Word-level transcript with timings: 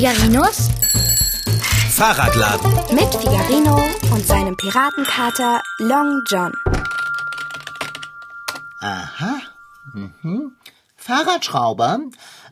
Figarinos 0.00 0.70
Fahrradladen. 1.90 2.72
mit 2.94 3.14
Figarino 3.14 3.86
und 4.10 4.26
seinem 4.26 4.56
Piratenkater 4.56 5.60
Long 5.78 6.22
John. 6.26 6.54
Aha. 8.80 9.42
Mhm. 9.92 10.52
Fahrradschrauber, 10.96 12.00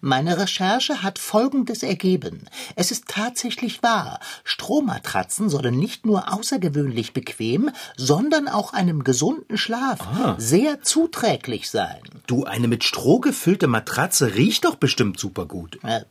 meine 0.03 0.37
Recherche 0.37 1.03
hat 1.03 1.19
Folgendes 1.19 1.83
ergeben. 1.83 2.45
Es 2.77 2.91
ist 2.91 3.09
tatsächlich 3.09 3.83
wahr. 3.83 4.21
Strohmatratzen 4.45 5.49
sollen 5.49 5.79
nicht 5.79 6.05
nur 6.05 6.31
außergewöhnlich 6.31 7.15
bequem, 7.15 7.71
sondern 7.97 8.49
auch 8.49 8.75
einem 8.75 9.05
gesunden 9.05 9.57
Schlaf 9.57 10.01
sehr 10.37 10.83
zuträglich 10.83 11.71
sein. 11.71 12.03
Du, 12.27 12.45
eine 12.45 12.69
mit 12.69 12.85
Stroh 12.85 13.21
gefüllte 13.21 13.69
Matratze 13.69 14.35
riecht 14.35 14.67
doch 14.67 14.75
bestimmt 14.75 15.19
super 15.19 15.47
gut. 15.47 15.79
Äh, 15.83 16.03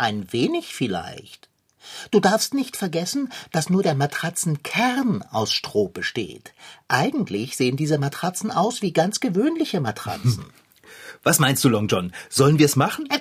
ein 0.00 0.32
wenig 0.32 0.74
vielleicht. 0.74 1.48
Du 2.10 2.20
darfst 2.20 2.54
nicht 2.54 2.76
vergessen, 2.76 3.32
dass 3.52 3.70
nur 3.70 3.82
der 3.82 3.94
Matratzenkern 3.94 5.22
aus 5.30 5.52
Stroh 5.52 5.88
besteht. 5.88 6.52
Eigentlich 6.88 7.56
sehen 7.56 7.76
diese 7.76 7.98
Matratzen 7.98 8.50
aus 8.50 8.82
wie 8.82 8.92
ganz 8.92 9.20
gewöhnliche 9.20 9.80
Matratzen. 9.80 10.44
Was 11.22 11.38
meinst 11.38 11.62
du, 11.64 11.68
Long 11.68 11.88
John? 11.88 12.12
Sollen 12.28 12.58
wir 12.58 12.66
es 12.66 12.76
machen? 12.76 13.08
Äh, 13.10 13.20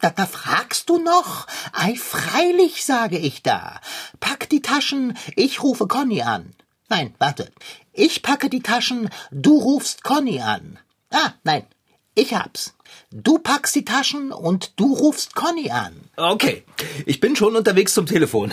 da, 0.00 0.10
da 0.10 0.26
fragst 0.26 0.88
du 0.88 0.98
noch? 0.98 1.46
Ei, 1.72 1.94
freilich, 1.96 2.84
sage 2.84 3.18
ich 3.18 3.42
da. 3.42 3.80
Pack 4.20 4.48
die 4.48 4.62
Taschen, 4.62 5.16
ich 5.34 5.62
rufe 5.62 5.86
Conny 5.86 6.22
an. 6.22 6.54
Nein, 6.88 7.14
warte. 7.18 7.52
Ich 7.92 8.22
packe 8.22 8.48
die 8.48 8.62
Taschen, 8.62 9.10
du 9.30 9.58
rufst 9.58 10.02
Conny 10.02 10.40
an. 10.40 10.78
Ah, 11.10 11.32
nein, 11.44 11.66
ich 12.16 12.34
hab's. 12.34 12.74
Du 13.12 13.38
packst 13.38 13.74
die 13.76 13.84
Taschen 13.84 14.32
und 14.32 14.80
du 14.80 14.94
rufst 14.94 15.34
Conny 15.36 15.70
an. 15.70 15.94
Okay, 16.16 16.64
ich 17.04 17.20
bin 17.20 17.36
schon 17.36 17.54
unterwegs 17.54 17.94
zum 17.94 18.06
Telefon. 18.06 18.52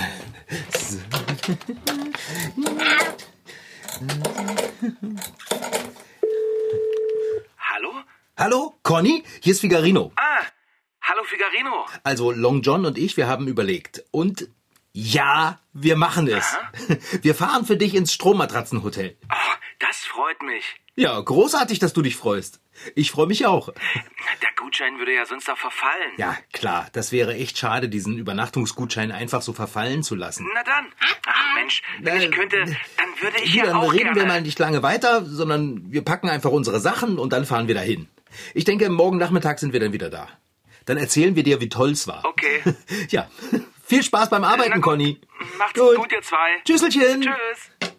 Hallo? 7.58 7.92
Hallo, 8.38 8.76
Conny? 8.84 9.24
Hier 9.42 9.54
ist 9.54 9.62
Figarino. 9.62 10.12
Ah, 10.18 10.44
hallo 11.02 11.24
Figarino. 11.24 11.86
Also 12.04 12.32
Long 12.32 12.62
John 12.62 12.86
und 12.86 12.98
ich, 12.98 13.18
wir 13.18 13.28
haben 13.28 13.48
überlegt. 13.48 14.04
Und 14.12 14.50
ja, 14.92 15.60
wir 15.72 15.96
machen 15.96 16.28
es. 16.28 16.56
Wir 17.22 17.34
fahren 17.34 17.66
für 17.66 17.78
dich 17.78 17.96
ins 17.96 18.14
Strommatratzenhotel. 18.14 19.18
Oh, 19.32 19.54
das 19.88 19.98
freut 20.06 20.42
mich. 20.44 20.64
Ja, 20.96 21.20
großartig, 21.20 21.80
dass 21.80 21.94
du 21.94 22.02
dich 22.02 22.16
freust. 22.16 22.60
Ich 22.96 23.12
freue 23.12 23.28
mich 23.28 23.46
auch. 23.46 23.70
Der 24.42 24.50
Gutschein 24.56 24.98
würde 25.00 25.14
ja 25.14 25.26
sonst 25.26 25.50
auch 25.50 25.58
verfallen. 25.58 26.12
Ja, 26.18 26.38
klar, 26.52 26.88
das 26.94 27.12
wäre 27.12 27.34
echt 27.36 27.58
schade, 27.58 27.90
diesen 27.90 28.18
Übernachtungsgutschein 28.18 29.12
einfach 29.12 29.42
so 29.42 29.54
verfallen 29.54 30.04
zu 30.04 30.16
lassen. 30.16 30.48
Na 30.54 30.64
dann. 30.64 30.86
Ach 31.28 31.56
Mensch, 31.56 31.82
wenn 32.02 32.22
ich 32.22 32.32
könnte, 32.32 32.58
dann 32.64 33.22
würde 33.22 33.38
ich 33.44 33.52
Hier, 33.52 33.66
ja 33.66 33.72
dann 33.72 33.78
auch 33.78 33.92
reden 33.94 34.06
gerne. 34.06 34.22
wir 34.22 34.26
mal 34.28 34.42
nicht 34.42 34.60
lange 34.60 34.84
weiter, 34.84 35.26
sondern 35.26 35.92
wir 35.92 36.04
packen 36.04 36.30
einfach 36.30 36.52
unsere 36.52 36.80
Sachen 36.80 37.18
und 37.20 37.34
dann 37.34 37.46
fahren 37.46 37.68
wir 37.68 37.76
dahin. 37.76 38.08
Ich 38.54 38.64
denke, 38.66 38.90
morgen 38.90 39.18
Nachmittag 39.18 39.60
sind 39.60 39.74
wir 39.74 39.80
dann 39.80 39.94
wieder 39.94 40.10
da. 40.10 40.28
Dann 40.86 40.98
erzählen 40.98 41.36
wir 41.36 41.44
dir, 41.44 41.62
wie 41.62 41.70
toll 41.70 41.92
es 41.92 42.08
war. 42.08 42.24
Okay. 42.26 42.62
Ja, 43.10 43.30
viel 43.86 44.04
Spaß 44.04 44.30
beim 44.30 44.44
Arbeiten. 44.44 44.82
Conny. 44.82 45.20
Macht's 45.58 45.80
Gut. 45.80 45.96
gut, 45.98 46.12
ihr 46.12 46.22
zwei. 46.22 46.62
Tschüsselchen. 46.66 47.22
Tschüss. 47.22 47.92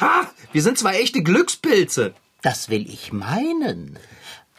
Ha, 0.00 0.30
wir 0.52 0.62
sind 0.62 0.78
zwei 0.78 1.00
echte 1.00 1.22
Glückspilze. 1.22 2.14
Das 2.42 2.68
will 2.68 2.88
ich 2.88 3.12
meinen. 3.12 3.98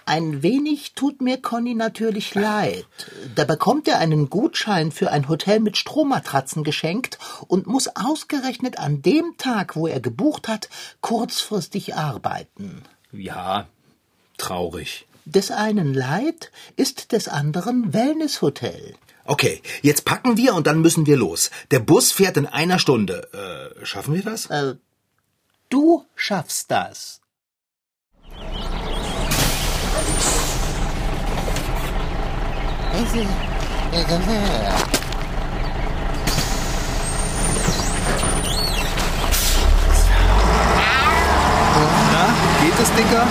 Ein 0.05 0.41
wenig 0.41 0.93
tut 0.95 1.21
mir 1.21 1.39
Conny 1.39 1.75
natürlich 1.75 2.33
leid. 2.33 2.87
Da 3.35 3.45
bekommt 3.45 3.87
er 3.87 3.99
einen 3.99 4.29
Gutschein 4.29 4.91
für 4.91 5.11
ein 5.11 5.29
Hotel 5.29 5.59
mit 5.59 5.77
Strohmatratzen 5.77 6.63
geschenkt 6.63 7.19
und 7.47 7.67
muss 7.67 7.89
ausgerechnet 7.95 8.79
an 8.79 9.01
dem 9.01 9.37
Tag, 9.37 9.75
wo 9.75 9.87
er 9.87 9.99
gebucht 9.99 10.47
hat, 10.47 10.67
kurzfristig 11.01 11.95
arbeiten. 11.95 12.81
Ja, 13.11 13.67
traurig. 14.37 15.05
Des 15.25 15.51
einen 15.51 15.93
Leid 15.93 16.51
ist 16.75 17.11
des 17.11 17.27
anderen 17.27 17.93
Wellnesshotel. 17.93 18.95
Okay, 19.25 19.61
jetzt 19.83 20.05
packen 20.05 20.37
wir 20.37 20.55
und 20.55 20.65
dann 20.65 20.81
müssen 20.81 21.05
wir 21.05 21.17
los. 21.17 21.51
Der 21.69 21.79
Bus 21.79 22.11
fährt 22.11 22.35
in 22.35 22.47
einer 22.47 22.79
Stunde. 22.79 23.29
Äh, 23.31 23.85
schaffen 23.85 24.15
wir 24.15 24.23
das? 24.23 24.47
Äh, 24.47 24.73
du 25.69 26.05
schaffst 26.15 26.71
das. 26.71 27.21
Na, 42.11 42.33
geht 42.61 42.79
es, 42.81 42.91
Dicker? 42.93 43.27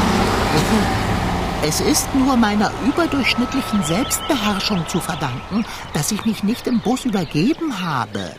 Es 1.60 1.80
ist 1.80 2.14
nur 2.14 2.36
meiner 2.36 2.70
überdurchschnittlichen 2.86 3.82
Selbstbeherrschung 3.82 4.86
zu 4.88 5.00
verdanken, 5.00 5.66
dass 5.92 6.12
ich 6.12 6.24
mich 6.24 6.44
nicht 6.44 6.66
im 6.68 6.80
Bus 6.80 7.04
übergeben 7.04 7.80
habe. 7.80 8.34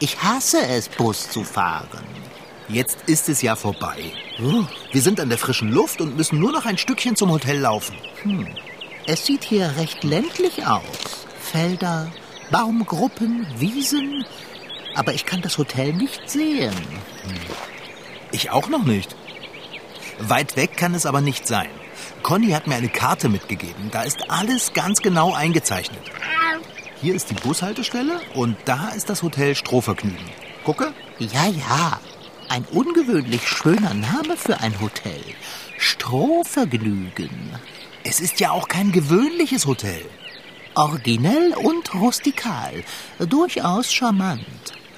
Ich 0.00 0.22
hasse 0.22 0.66
es, 0.66 0.88
Bus 0.88 1.28
zu 1.28 1.44
fahren. 1.44 2.21
Jetzt 2.72 2.96
ist 3.06 3.28
es 3.28 3.42
ja 3.42 3.54
vorbei. 3.54 3.98
Wir 4.92 5.02
sind 5.02 5.20
an 5.20 5.28
der 5.28 5.36
frischen 5.36 5.70
Luft 5.70 6.00
und 6.00 6.16
müssen 6.16 6.38
nur 6.38 6.52
noch 6.52 6.64
ein 6.64 6.78
Stückchen 6.78 7.16
zum 7.16 7.30
Hotel 7.30 7.58
laufen. 7.58 7.94
Es 9.06 9.26
sieht 9.26 9.44
hier 9.44 9.76
recht 9.76 10.02
ländlich 10.04 10.66
aus. 10.66 11.26
Felder, 11.38 12.10
Baumgruppen, 12.50 13.46
Wiesen. 13.58 14.24
Aber 14.94 15.12
ich 15.12 15.26
kann 15.26 15.42
das 15.42 15.58
Hotel 15.58 15.92
nicht 15.92 16.30
sehen. 16.30 16.72
Ich 18.30 18.50
auch 18.50 18.68
noch 18.70 18.84
nicht. 18.84 19.14
Weit 20.18 20.56
weg 20.56 20.74
kann 20.78 20.94
es 20.94 21.04
aber 21.04 21.20
nicht 21.20 21.46
sein. 21.46 21.68
Conny 22.22 22.52
hat 22.52 22.66
mir 22.68 22.76
eine 22.76 22.88
Karte 22.88 23.28
mitgegeben. 23.28 23.90
Da 23.90 24.04
ist 24.04 24.30
alles 24.30 24.72
ganz 24.72 25.02
genau 25.02 25.34
eingezeichnet. 25.34 26.00
Hier 27.02 27.14
ist 27.14 27.28
die 27.28 27.34
Bushaltestelle 27.34 28.18
und 28.32 28.56
da 28.64 28.88
ist 28.90 29.10
das 29.10 29.22
Hotel 29.22 29.54
Strohvergnügen. 29.54 30.30
Gucke. 30.64 30.94
Ja, 31.18 31.48
ja. 31.48 32.00
Ein 32.52 32.66
ungewöhnlich 32.66 33.48
schöner 33.48 33.94
Name 33.94 34.36
für 34.36 34.60
ein 34.60 34.78
Hotel. 34.78 35.24
Strohvergnügen. 35.78 37.30
Es 38.04 38.20
ist 38.20 38.40
ja 38.40 38.50
auch 38.50 38.68
kein 38.68 38.92
gewöhnliches 38.92 39.64
Hotel. 39.64 40.04
Originell 40.74 41.54
und 41.54 41.94
rustikal. 41.94 42.84
Durchaus 43.18 43.90
charmant. 43.90 44.44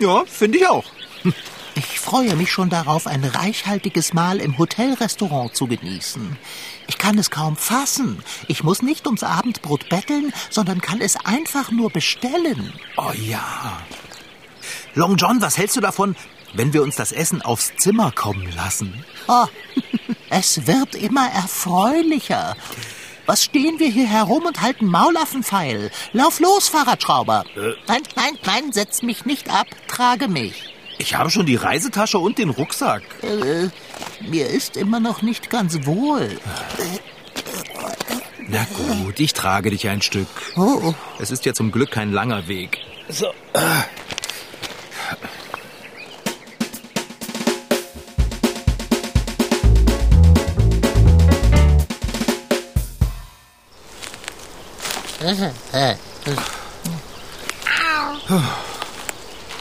Ja, 0.01 0.25
finde 0.27 0.59
ich 0.59 0.67
auch. 0.67 0.85
Ich 1.77 1.99
freue 1.99 2.37
mich 2.37 2.53
schon 2.53 2.71
darauf, 2.71 3.09
ein 3.09 3.25
reichhaltiges 3.25 4.13
Mahl 4.13 4.39
im 4.39 4.59
Hotelrestaurant 4.59 5.57
zu 5.57 5.67
genießen. 5.67 6.37
Ich 6.87 6.99
kann 6.99 7.19
es 7.19 7.33
kaum 7.33 7.57
fassen. 7.57 8.23
Ich 8.47 8.63
muss 8.63 8.81
nicht 8.81 9.07
ums 9.07 9.25
Abendbrot 9.25 9.89
betteln, 9.89 10.33
sondern 10.51 10.81
kann 10.81 11.01
es 11.01 11.17
einfach 11.25 11.73
nur 11.73 11.91
bestellen. 11.91 12.73
Oh 12.97 13.11
ja. 13.13 13.79
Long 14.95 15.17
John, 15.17 15.43
was 15.43 15.59
hältst 15.59 15.77
du 15.77 15.81
davon, 15.81 16.15
wenn 16.55 16.73
wir 16.73 16.83
uns 16.83 16.97
das 16.97 17.13
Essen 17.13 17.43
aufs 17.43 17.73
Zimmer 17.77 18.13
kommen 18.13 18.51
lassen? 18.57 19.05
Oh, 19.29 19.47
es 20.31 20.67
wird 20.67 20.95
immer 20.95 21.29
erfreulicher. 21.31 22.57
Was 23.27 23.45
stehen 23.45 23.79
wir 23.79 23.89
hier 23.89 24.07
herum 24.07 24.45
und 24.45 24.61
halten 24.61 24.87
Maulaffenpfeil? 24.87 25.91
Lauf 26.13 26.41
los, 26.41 26.69
Fahrradschrauber. 26.69 27.45
Nein, 27.89 28.03
nein, 28.17 28.39
nein, 28.45 28.73
setz 28.73 29.03
mich 29.03 29.25
nicht 29.25 29.51
ab, 29.51 29.67
trage 29.89 30.29
mich. 30.29 30.75
Ich 30.99 31.15
habe 31.15 31.31
schon 31.31 31.47
die 31.47 31.57
Reisetasche 31.57 32.19
und 32.19 32.39
den 32.39 32.51
Rucksack. 32.51 33.03
Äh, 33.23 33.69
mir 34.29 34.49
ist 34.49 34.77
immer 34.77 35.01
noch 35.01 35.23
nicht 35.23 35.51
ganz 35.51 35.87
wohl. 35.87 36.39
Na 38.47 38.67
gut, 38.75 39.19
ich 39.19 39.33
trage 39.33 39.71
dich 39.71 39.89
ein 39.89 40.03
Stück. 40.03 40.29
Oh, 40.57 40.81
oh. 40.83 40.95
Es 41.19 41.31
ist 41.31 41.47
ja 41.47 41.55
zum 41.55 41.73
Glück 41.73 41.91
kein 41.91 42.13
langer 42.13 42.47
Weg. 42.47 42.79
So. 43.09 43.27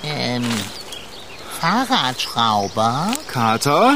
Ähm, 0.04 0.44
Fahrradschrauber, 1.60 3.14
Kater, 3.28 3.96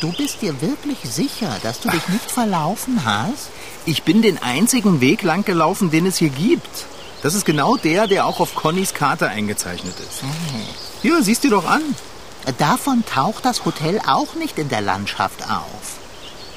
du 0.00 0.12
bist 0.12 0.42
dir 0.42 0.60
wirklich 0.60 0.98
sicher, 1.02 1.56
dass 1.62 1.80
du 1.80 1.90
dich 1.90 2.06
nicht 2.08 2.30
verlaufen 2.30 3.04
hast? 3.04 3.50
ich 3.84 4.02
bin 4.02 4.22
den 4.22 4.40
einzigen 4.42 5.00
Weg 5.00 5.22
lang 5.22 5.44
gelaufen, 5.44 5.90
den 5.90 6.06
es 6.06 6.16
hier 6.16 6.28
gibt. 6.28 6.86
Das 7.22 7.34
ist 7.34 7.44
genau 7.44 7.76
der, 7.76 8.06
der 8.06 8.26
auch 8.26 8.40
auf 8.40 8.54
Connys 8.54 8.94
Karte 8.94 9.28
eingezeichnet 9.28 9.94
ist. 9.98 10.22
Hier, 11.02 11.22
siehst 11.22 11.44
du 11.44 11.50
doch 11.50 11.66
an. 11.66 11.82
Davon 12.58 13.04
taucht 13.04 13.44
das 13.44 13.64
Hotel 13.64 14.00
auch 14.06 14.34
nicht 14.34 14.58
in 14.58 14.68
der 14.68 14.80
Landschaft 14.80 15.42
auf. 15.44 15.98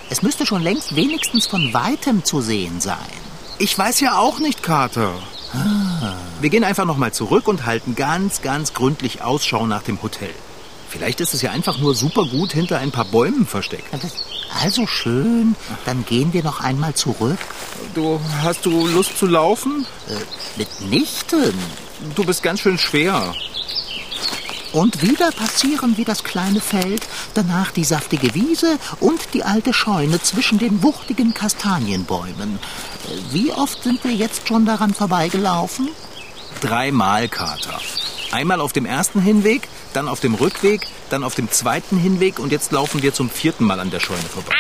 Es 0.10 0.22
müsste 0.22 0.46
schon 0.46 0.62
längst 0.62 0.96
wenigstens 0.96 1.48
von 1.48 1.74
weitem 1.74 2.24
zu 2.24 2.42
sehen 2.42 2.82
sein. 2.82 3.25
Ich 3.58 3.78
weiß 3.78 4.00
ja 4.02 4.18
auch 4.18 4.40
nicht, 4.40 4.64
Kater. 4.64 5.14
Ah, 5.54 6.14
Wir 6.42 6.50
gehen 6.50 6.64
einfach 6.64 6.86
nochmal 6.86 7.14
zurück 7.14 7.48
und 7.48 7.66
halten 7.66 7.96
ganz, 7.96 8.42
ganz 8.42 8.74
gründlich 8.74 9.22
Ausschau 9.22 9.66
nach 9.66 9.84
dem 9.84 10.02
Hotel. 10.02 10.34
Vielleicht 10.90 11.22
ist 11.22 11.34
es 11.34 11.42
ja 11.42 11.52
einfach 11.52 11.78
nur 11.78 11.96
super 11.96 12.26
gut 12.26 12.54
hinter 12.54 12.80
ein 12.80 12.92
paar 12.92 13.06
Bäumen 13.06 13.46
versteckt. 13.48 13.88
Also 14.62 14.88
schön, 14.88 15.56
dann 15.86 16.06
gehen 16.06 16.34
wir 16.34 16.44
noch 16.44 16.62
einmal 16.62 16.94
zurück. 16.94 17.40
Du 17.94 18.20
hast 18.42 18.66
du 18.66 18.88
Lust 18.88 19.18
zu 19.18 19.26
laufen? 19.26 19.86
Äh, 20.08 20.60
mitnichten. 20.60 21.54
Du 22.16 22.24
bist 22.26 22.44
ganz 22.44 22.60
schön 22.62 22.78
schwer. 22.78 23.34
Und 24.76 25.02
wieder 25.02 25.32
passieren 25.32 25.96
wir 25.96 26.04
das 26.04 26.26
kleine 26.26 26.60
Feld, 26.60 27.08
danach 27.34 27.72
die 27.72 27.86
saftige 27.86 28.36
Wiese 28.36 28.78
und 29.00 29.34
die 29.34 29.46
alte 29.46 29.72
Scheune 29.72 30.22
zwischen 30.22 30.60
den 30.60 30.84
wuchtigen 30.84 31.34
Kastanienbäumen. 31.34 32.60
Wie 33.32 33.54
oft 33.54 33.82
sind 33.84 34.04
wir 34.04 34.12
jetzt 34.12 34.50
schon 34.50 34.66
daran 34.66 34.94
vorbeigelaufen? 34.94 35.88
Dreimal, 36.60 37.30
Kater. 37.30 37.80
Einmal 38.34 38.60
auf 38.60 38.74
dem 38.74 38.86
ersten 38.86 39.22
Hinweg, 39.22 39.70
dann 39.94 40.10
auf 40.10 40.20
dem 40.20 40.36
Rückweg, 40.36 40.86
dann 41.10 41.24
auf 41.24 41.36
dem 41.36 41.50
zweiten 41.50 41.98
Hinweg 41.98 42.38
und 42.38 42.52
jetzt 42.52 42.74
laufen 42.74 43.02
wir 43.02 43.14
zum 43.14 43.30
vierten 43.30 43.64
Mal 43.64 43.80
an 43.80 43.92
der 43.92 44.02
Scheune 44.02 44.24
vorbei. 44.24 44.56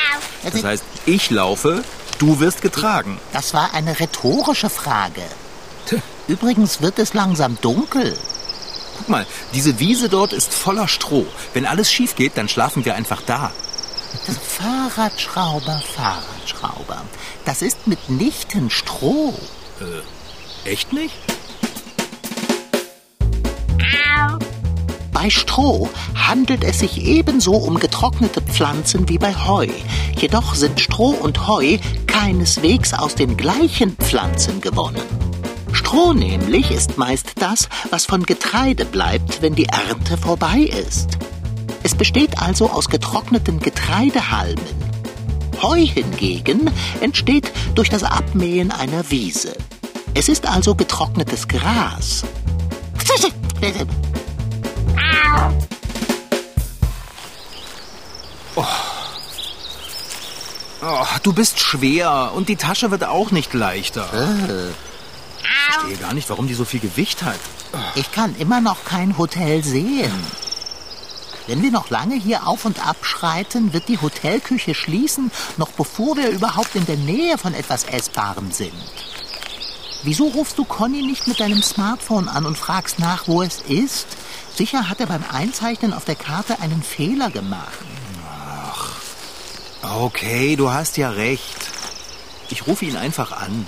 Das 0.50 0.64
heißt, 0.64 0.84
ich 1.06 1.30
laufe, 1.30 1.84
du 2.20 2.40
wirst 2.40 2.62
getragen. 2.62 3.20
Das 3.34 3.54
war 3.54 3.74
eine 3.74 4.00
rhetorische 4.00 4.70
Frage. 4.70 5.24
Übrigens 6.30 6.82
wird 6.82 7.00
es 7.00 7.14
langsam 7.14 7.58
dunkel. 7.60 8.16
Guck 8.98 9.10
mal, 9.10 9.26
diese 9.54 9.80
Wiese 9.80 10.10
dort 10.10 10.34
ist 10.34 10.54
voller 10.54 10.88
Stroh. 10.88 11.26
Wenn 11.54 11.66
alles 11.66 11.92
schief 11.92 12.16
geht, 12.16 12.38
dann 12.38 12.50
schlafen 12.50 12.86
wir 12.86 12.96
einfach 12.96 13.22
da. 13.22 13.52
Fahrradschrauber, 14.58 15.82
Fahrradschrauber. 15.96 17.02
Das 17.44 17.62
ist 17.62 17.88
mitnichten 17.88 18.70
Stroh. 18.70 19.34
Echt 20.64 20.94
nicht? 20.94 21.16
Bei 25.12 25.30
Stroh 25.30 25.90
handelt 26.14 26.64
es 26.64 26.80
sich 26.80 27.02
ebenso 27.02 27.54
um 27.54 27.80
getrocknete 27.80 28.42
Pflanzen 28.42 29.08
wie 29.10 29.18
bei 29.18 29.34
Heu. 29.34 29.68
Jedoch 30.18 30.56
sind 30.56 30.80
Stroh 30.80 31.12
und 31.12 31.48
Heu 31.48 31.78
keineswegs 32.06 32.94
aus 32.94 33.16
den 33.16 33.36
gleichen 33.38 33.96
Pflanzen 33.98 34.62
gewonnen. 34.62 35.25
Stroh 35.75 36.13
nämlich 36.13 36.72
ist 36.72 36.98
meist 36.98 37.33
das, 37.36 37.68
was 37.89 38.06
von 38.06 38.24
Getreide 38.24 38.86
bleibt, 38.86 39.42
wenn 39.42 39.56
die 39.56 39.66
Ernte 39.66 40.18
vorbei 40.18 40.60
ist. 40.60 41.18
Es 41.83 41.94
besteht 41.94 42.42
also 42.42 42.69
aus 42.72 42.88
getrockneten 42.88 43.60
Getreidehalmen. 43.60 44.63
Heu 45.62 45.86
hingegen 45.86 46.72
entsteht 47.01 47.51
durch 47.75 47.89
das 47.89 48.04
Abmähen 48.04 48.72
einer 48.72 49.12
Wiese. 49.12 49.54
Es 50.13 50.30
ist 50.30 50.48
also 50.48 50.75
getrocknetes 50.75 51.48
Gras. 51.48 52.24
Oh, 60.81 61.06
du 61.24 61.33
bist 61.33 61.60
schwer 61.60 62.31
und 62.33 62.48
die 62.48 62.56
Tasche 62.56 62.92
wird 62.92 63.04
auch 63.04 63.31
nicht 63.31 63.54
leichter. 63.54 64.07
Ich 65.68 65.74
verstehe 65.74 65.98
gar 65.98 66.14
nicht, 66.14 66.30
warum 66.30 66.48
die 66.48 66.54
so 66.54 66.66
viel 66.66 66.80
Gewicht 66.80 67.24
hat. 67.24 67.40
Ich 67.96 68.12
kann 68.12 68.36
immer 68.38 68.62
noch 68.62 68.86
kein 68.86 69.18
Hotel 69.18 69.64
sehen. 69.64 70.14
Wenn 71.48 71.62
wir 71.62 71.72
noch 71.72 71.90
lange 71.90 72.16
hier 72.16 72.48
auf 72.48 72.66
und 72.66 72.86
ab 72.86 72.98
schreiten, 73.06 73.72
wird 73.72 73.88
die 73.88 74.02
Hotelküche 74.02 74.74
schließen, 74.74 75.32
noch 75.58 75.70
bevor 75.70 76.18
wir 76.18 76.30
überhaupt 76.30 76.76
in 76.76 76.86
der 76.86 76.98
Nähe 76.98 77.38
von 77.38 77.54
etwas 77.54 77.84
Essbarem 77.84 78.52
sind. 78.52 78.74
Wieso 80.04 80.28
rufst 80.28 80.58
du 80.58 80.66
Conny 80.66 81.02
nicht 81.02 81.28
mit 81.28 81.40
deinem 81.40 81.62
Smartphone 81.62 82.30
an 82.30 82.46
und 82.46 82.58
fragst 82.58 83.00
nach, 83.00 83.28
wo 83.28 83.42
es 83.42 83.62
ist? 83.62 84.08
Sicher 84.56 84.90
hat 84.90 85.00
er 85.00 85.08
beim 85.08 85.24
Einzeichnen 85.32 85.94
auf 85.94 86.06
der 86.06 86.16
Karte 86.16 86.60
einen 86.62 86.82
Fehler 86.82 87.30
gemacht. 87.30 87.80
Okay, 89.82 90.56
du 90.56 90.72
hast 90.72 90.98
ja 90.98 91.10
recht. 91.10 91.70
Ich 92.50 92.66
rufe 92.68 92.86
ihn 92.86 92.98
einfach 92.98 93.32
an. 93.32 93.68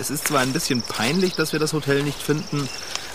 Es 0.00 0.08
ist 0.08 0.28
zwar 0.28 0.40
ein 0.40 0.54
bisschen 0.54 0.80
peinlich, 0.80 1.34
dass 1.34 1.52
wir 1.52 1.60
das 1.60 1.74
Hotel 1.74 2.02
nicht 2.02 2.20
finden, 2.22 2.66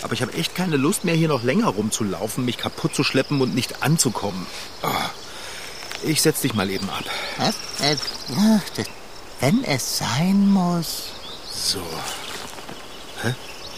aber 0.03 0.13
ich 0.13 0.21
habe 0.21 0.33
echt 0.33 0.53
keine 0.53 0.77
Lust 0.77 1.03
mehr, 1.03 1.15
hier 1.15 1.27
noch 1.29 1.41
länger 1.41 1.67
rumzulaufen, 1.69 2.45
mich 2.45 2.57
kaputt 2.59 2.93
zu 2.93 3.03
schleppen 3.03 3.41
und 3.41 3.55
nicht 3.55 3.81
anzukommen. 3.81 4.45
Ah, 4.83 5.09
Ich 6.03 6.21
setz 6.21 6.41
dich 6.41 6.53
mal 6.53 6.69
eben 6.69 6.87
ab. 6.89 7.03
Was? 7.37 7.55
Äh, 7.81 7.95
wenn 9.39 9.63
es 9.63 9.97
sein 9.97 10.47
muss. 10.47 11.05
So. 11.51 11.81
Hä? 13.23 13.33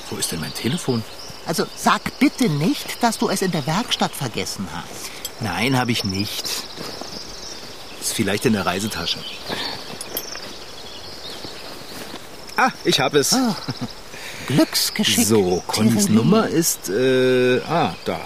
Wo 0.10 0.18
ist 0.18 0.34
denn 0.34 0.42
mein 0.42 0.54
Telefon? 0.54 1.02
Also 1.46 1.66
sag 1.78 2.20
bitte 2.20 2.50
nicht, 2.50 3.02
dass 3.02 3.18
du 3.18 3.30
es 3.30 3.42
in 3.42 3.52
der 3.52 3.66
Werkstatt 3.66 4.12
vergessen 4.14 4.68
hast. 4.74 5.12
Nein, 5.40 5.78
habe 5.80 5.94
ich 5.94 6.04
nicht. 6.04 6.44
Ist 8.02 8.14
vielleicht 8.14 8.46
in 8.46 8.52
der 8.54 8.66
Reisetasche. 8.66 9.20
Ah, 12.58 12.72
ich 12.84 13.00
habe 13.00 13.20
es. 13.20 13.36
Glücksgeschick. 14.48 15.28
So, 15.28 15.64
Connys. 15.68 16.10
Nummer 16.10 16.48
ist, 16.48 16.90
äh, 16.90 17.62
ah, 17.70 17.94
da. 18.06 18.20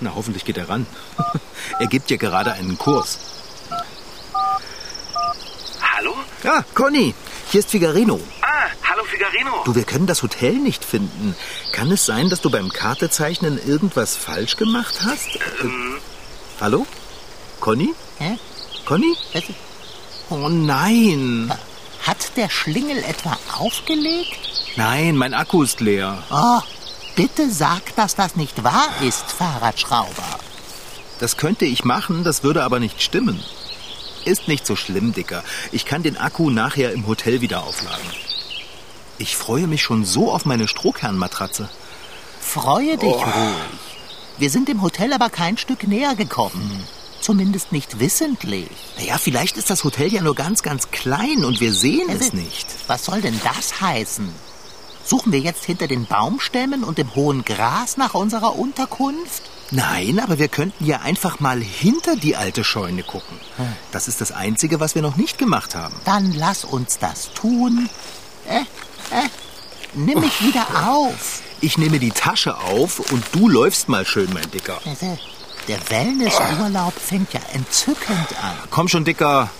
Na, 0.00 0.14
hoffentlich 0.14 0.44
geht 0.44 0.56
er 0.56 0.68
ran. 0.68 0.86
er 1.78 1.86
gibt 1.86 2.10
ja 2.10 2.16
gerade 2.16 2.52
einen 2.52 2.78
Kurs. 2.78 3.18
Hallo? 5.80 6.14
Ah, 6.44 6.62
Conny, 6.74 7.14
hier 7.50 7.60
ist 7.60 7.70
Figarino. 7.70 8.20
Ah, 8.40 8.68
hallo 8.84 9.02
Figarino. 9.04 9.62
Du, 9.64 9.74
wir 9.74 9.84
können 9.84 10.06
das 10.06 10.22
Hotel 10.22 10.54
nicht 10.54 10.84
finden. 10.84 11.34
Kann 11.72 11.90
es 11.90 12.06
sein, 12.06 12.30
dass 12.30 12.40
du 12.40 12.50
beim 12.50 12.70
Kartezeichnen 12.70 13.58
irgendwas 13.66 14.16
falsch 14.16 14.56
gemacht 14.56 15.00
hast? 15.04 15.36
Äh, 15.36 16.00
hallo? 16.60 16.86
Conny? 17.60 17.92
Hä? 18.18 18.38
Conny? 18.86 19.14
Was? 19.34 19.42
Oh 20.30 20.48
nein. 20.48 21.52
Hat 22.08 22.38
der 22.38 22.48
Schlingel 22.48 23.04
etwa 23.04 23.36
aufgelegt? 23.58 24.38
Nein, 24.76 25.14
mein 25.14 25.34
Akku 25.34 25.62
ist 25.62 25.82
leer. 25.82 26.22
Oh, 26.30 26.60
bitte 27.16 27.50
sag, 27.50 27.94
dass 27.96 28.14
das 28.14 28.34
nicht 28.34 28.64
wahr 28.64 28.88
ist, 29.02 29.30
Fahrradschrauber. 29.30 30.38
Das 31.18 31.36
könnte 31.36 31.66
ich 31.66 31.84
machen, 31.84 32.24
das 32.24 32.42
würde 32.42 32.64
aber 32.64 32.80
nicht 32.80 33.02
stimmen. 33.02 33.44
Ist 34.24 34.48
nicht 34.48 34.66
so 34.66 34.74
schlimm, 34.74 35.12
Dicker. 35.12 35.44
Ich 35.70 35.84
kann 35.84 36.02
den 36.02 36.16
Akku 36.16 36.48
nachher 36.48 36.94
im 36.94 37.06
Hotel 37.06 37.42
wieder 37.42 37.62
aufladen. 37.62 38.10
Ich 39.18 39.36
freue 39.36 39.66
mich 39.66 39.82
schon 39.82 40.06
so 40.06 40.32
auf 40.32 40.46
meine 40.46 40.66
Strohkernmatratze. 40.66 41.68
Freue 42.40 42.96
dich 42.96 43.16
ruhig. 43.16 43.78
Wir 44.38 44.48
sind 44.48 44.68
dem 44.68 44.80
Hotel 44.80 45.12
aber 45.12 45.28
kein 45.28 45.58
Stück 45.58 45.86
näher 45.86 46.14
gekommen. 46.14 46.86
Zumindest 47.28 47.72
nicht 47.72 48.00
wissentlich. 48.00 48.70
Naja, 48.96 49.18
vielleicht 49.18 49.58
ist 49.58 49.68
das 49.68 49.84
Hotel 49.84 50.10
ja 50.10 50.22
nur 50.22 50.34
ganz, 50.34 50.62
ganz 50.62 50.90
klein 50.90 51.44
und 51.44 51.60
wir 51.60 51.74
sehen 51.74 52.08
es 52.08 52.32
nicht. 52.32 52.66
Was 52.86 53.04
soll 53.04 53.20
denn 53.20 53.38
das 53.44 53.82
heißen? 53.82 54.32
Suchen 55.04 55.30
wir 55.30 55.38
jetzt 55.38 55.62
hinter 55.66 55.88
den 55.88 56.06
Baumstämmen 56.06 56.84
und 56.84 56.98
im 56.98 57.14
hohen 57.14 57.44
Gras 57.44 57.98
nach 57.98 58.14
unserer 58.14 58.58
Unterkunft? 58.58 59.42
Nein, 59.70 60.20
aber 60.20 60.38
wir 60.38 60.48
könnten 60.48 60.86
ja 60.86 61.00
einfach 61.00 61.38
mal 61.38 61.60
hinter 61.60 62.16
die 62.16 62.34
alte 62.34 62.64
Scheune 62.64 63.02
gucken. 63.02 63.36
Das 63.92 64.08
ist 64.08 64.22
das 64.22 64.32
Einzige, 64.32 64.80
was 64.80 64.94
wir 64.94 65.02
noch 65.02 65.16
nicht 65.16 65.36
gemacht 65.36 65.74
haben. 65.74 65.96
Dann 66.06 66.32
lass 66.32 66.64
uns 66.64 66.98
das 66.98 67.34
tun. 67.34 67.90
Äh, 68.48 68.60
äh, 69.14 69.28
nimm 69.92 70.20
mich 70.20 70.42
wieder 70.42 70.66
auf. 70.88 71.42
Ich 71.60 71.76
nehme 71.76 71.98
die 71.98 72.10
Tasche 72.10 72.56
auf 72.56 73.00
und 73.12 73.22
du 73.32 73.50
läufst 73.50 73.90
mal 73.90 74.06
schön, 74.06 74.32
mein 74.32 74.50
Dicker. 74.50 74.80
Der 75.68 75.78
Wellnessurlaub 75.90 76.94
fängt 76.94 77.34
ja 77.34 77.40
entzückend 77.52 78.42
an. 78.42 78.54
Komm 78.70 78.88
schon, 78.88 79.04
Dicker. 79.04 79.50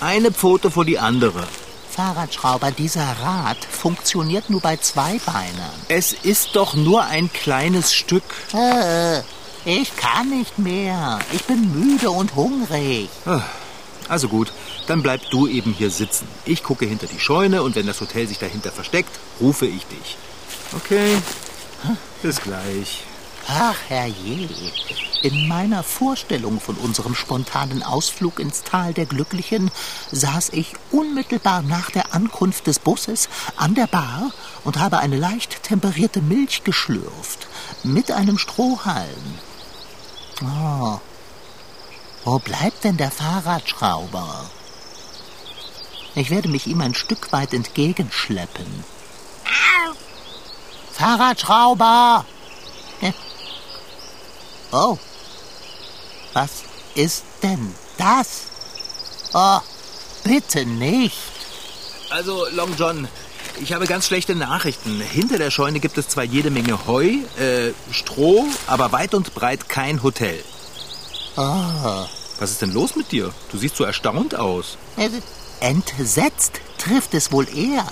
Eine 0.00 0.30
Pfote 0.30 0.70
vor 0.70 0.84
die 0.84 0.98
andere. 0.98 1.44
Fahrradschrauber, 1.90 2.72
dieser 2.72 3.06
Rad 3.22 3.56
funktioniert 3.64 4.50
nur 4.50 4.60
bei 4.60 4.76
Zweibeinern. 4.76 5.70
Es 5.88 6.12
ist 6.12 6.56
doch 6.56 6.74
nur 6.74 7.04
ein 7.04 7.32
kleines 7.32 7.94
Stück. 7.94 8.24
Äh, 8.52 9.20
ich 9.64 9.96
kann 9.96 10.28
nicht 10.28 10.58
mehr. 10.58 11.20
Ich 11.32 11.44
bin 11.44 11.72
müde 11.72 12.10
und 12.10 12.34
hungrig. 12.34 13.08
Also 14.08 14.28
gut, 14.28 14.52
dann 14.86 15.02
bleib 15.02 15.30
du 15.30 15.46
eben 15.46 15.72
hier 15.72 15.90
sitzen. 15.90 16.28
Ich 16.44 16.62
gucke 16.62 16.84
hinter 16.84 17.06
die 17.06 17.20
Scheune 17.20 17.62
und 17.62 17.76
wenn 17.76 17.86
das 17.86 18.00
Hotel 18.00 18.28
sich 18.28 18.38
dahinter 18.38 18.72
versteckt, 18.72 19.18
rufe 19.40 19.66
ich 19.66 19.86
dich. 19.86 20.18
Okay, 20.76 21.16
bis 22.22 22.40
gleich. 22.42 23.04
Ach, 23.48 23.76
herrje. 23.88 24.48
In 25.22 25.48
meiner 25.48 25.82
Vorstellung 25.82 26.60
von 26.60 26.76
unserem 26.76 27.14
spontanen 27.14 27.82
Ausflug 27.82 28.38
ins 28.38 28.62
Tal 28.62 28.94
der 28.94 29.06
Glücklichen 29.06 29.70
saß 30.10 30.50
ich 30.50 30.74
unmittelbar 30.90 31.62
nach 31.62 31.90
der 31.90 32.14
Ankunft 32.14 32.66
des 32.66 32.78
Busses 32.78 33.28
an 33.56 33.74
der 33.74 33.86
Bar 33.86 34.30
und 34.64 34.78
habe 34.78 34.98
eine 34.98 35.16
leicht 35.16 35.62
temperierte 35.62 36.22
Milch 36.22 36.64
geschlürft 36.64 37.48
mit 37.82 38.10
einem 38.10 38.38
Strohhalm. 38.38 39.38
Oh. 40.42 40.98
Wo 42.24 42.38
bleibt 42.38 42.84
denn 42.84 42.96
der 42.96 43.10
Fahrradschrauber? 43.10 44.50
Ich 46.14 46.30
werde 46.30 46.48
mich 46.48 46.66
ihm 46.66 46.80
ein 46.80 46.94
Stück 46.94 47.32
weit 47.32 47.52
entgegenschleppen. 47.52 48.84
Fahrradschrauber! 50.92 52.24
Oh, 54.76 54.98
was 56.32 56.64
ist 56.96 57.22
denn 57.44 57.72
das? 57.96 58.42
Oh, 59.32 59.60
bitte 60.24 60.66
nicht. 60.66 61.14
Also, 62.10 62.44
Long 62.50 62.74
John, 62.76 63.06
ich 63.60 63.72
habe 63.72 63.86
ganz 63.86 64.08
schlechte 64.08 64.34
Nachrichten. 64.34 65.00
Hinter 65.00 65.38
der 65.38 65.52
Scheune 65.52 65.78
gibt 65.78 65.96
es 65.96 66.08
zwar 66.08 66.24
jede 66.24 66.50
Menge 66.50 66.88
Heu, 66.88 67.04
äh, 67.38 67.72
Stroh, 67.92 68.46
aber 68.66 68.90
weit 68.90 69.14
und 69.14 69.32
breit 69.32 69.68
kein 69.68 70.02
Hotel. 70.02 70.42
Oh. 71.36 72.06
Was 72.40 72.50
ist 72.50 72.62
denn 72.62 72.72
los 72.72 72.96
mit 72.96 73.12
dir? 73.12 73.32
Du 73.52 73.58
siehst 73.58 73.76
so 73.76 73.84
erstaunt 73.84 74.34
aus. 74.34 74.76
Entsetzt 75.60 76.60
trifft 76.78 77.14
es 77.14 77.30
wohl 77.30 77.46
eher. 77.56 77.86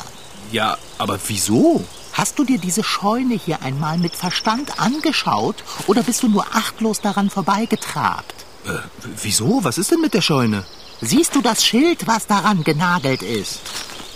Ja, 0.51 0.79
aber 0.99 1.21
wieso? 1.29 1.85
Hast 2.13 2.39
du 2.39 2.45
dir 2.45 2.59
diese 2.59 2.85
Scheune 2.85 3.35
hier 3.35 3.63
einmal 3.63 3.99
mit 3.99 4.15
Verstand 4.15 4.81
angeschaut 4.81 5.65
oder 5.87 6.03
bist 6.03 6.23
du 6.23 6.29
nur 6.29 6.47
achtlos 6.53 7.01
daran 7.01 7.31
vorbeigetrabt? 7.31 8.35
Äh, 8.67 8.79
wieso? 9.23 9.65
Was 9.65 9.79
ist 9.79 9.91
denn 9.91 10.01
mit 10.01 10.15
der 10.15 10.21
Scheune? 10.21 10.65
Siehst 11.01 11.35
du 11.35 11.41
das 11.41 11.65
Schild, 11.65 12.07
was 12.07 12.27
daran 12.27 12.65
genagelt 12.65 13.23
ist? 13.23 13.61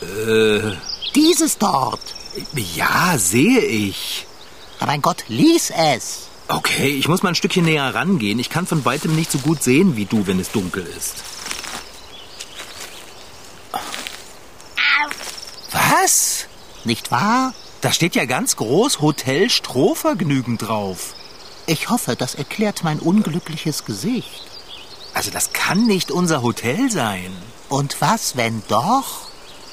Äh. 0.02 0.76
Dieses 1.14 1.58
dort. 1.58 2.00
Ja, 2.74 3.16
sehe 3.16 3.60
ich. 3.60 4.26
Aber 4.78 4.92
mein 4.92 5.02
Gott, 5.02 5.24
lies 5.28 5.70
es. 5.70 6.28
Okay, 6.48 6.88
ich 6.88 7.08
muss 7.08 7.22
mal 7.22 7.30
ein 7.30 7.34
Stückchen 7.34 7.64
näher 7.64 7.94
rangehen. 7.94 8.38
Ich 8.38 8.50
kann 8.50 8.66
von 8.66 8.84
weitem 8.84 9.16
nicht 9.16 9.32
so 9.32 9.38
gut 9.38 9.62
sehen 9.62 9.96
wie 9.96 10.04
du, 10.04 10.26
wenn 10.26 10.38
es 10.38 10.52
dunkel 10.52 10.86
ist. 10.86 11.14
Was? 15.72 16.46
Nicht 16.84 17.10
wahr? 17.10 17.52
Da 17.80 17.92
steht 17.92 18.14
ja 18.14 18.25
ganz 18.25 18.56
groß 18.56 19.00
Hotel 19.00 19.50
Strohvergnügen 19.50 20.59
drauf. 20.59 21.14
Ich 21.66 21.90
hoffe, 21.90 22.16
das 22.16 22.35
erklärt 22.35 22.85
mein 22.85 23.00
unglückliches 23.00 23.85
Gesicht. 23.85 24.42
Also 25.14 25.30
das 25.30 25.52
kann 25.52 25.87
nicht 25.87 26.11
unser 26.11 26.42
Hotel 26.42 26.90
sein. 26.90 27.33
Und 27.68 28.00
was, 28.00 28.37
wenn 28.37 28.62
doch? 28.68 29.28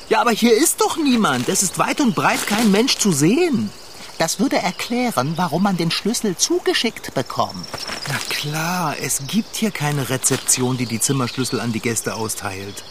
Ja, 0.10 0.22
aber 0.22 0.32
hier 0.32 0.56
ist 0.56 0.82
doch 0.82 0.98
niemand. 0.98 1.50
Es 1.50 1.64
ist 1.64 1.80
weit 1.80 2.02
und 2.02 2.16
breit 2.16 2.46
kein 2.48 2.72
Mensch 2.72 2.98
zu 2.98 3.12
sehen. 3.12 3.70
Das 4.18 4.40
würde 4.40 4.58
erklären, 4.58 5.34
warum 5.36 5.64
man 5.64 5.78
den 5.78 5.92
Schlüssel 5.92 6.38
zugeschickt 6.38 7.14
bekommt. 7.14 7.68
Na 8.08 8.18
klar, 8.30 8.96
es 9.02 9.22
gibt 9.28 9.56
hier 9.56 9.72
keine 9.72 10.10
Rezeption, 10.10 10.78
die 10.78 10.86
die 10.86 11.00
Zimmerschlüssel 11.00 11.60
an 11.60 11.74
die 11.74 11.80
Gäste 11.80 12.16
austeilt. 12.16 12.84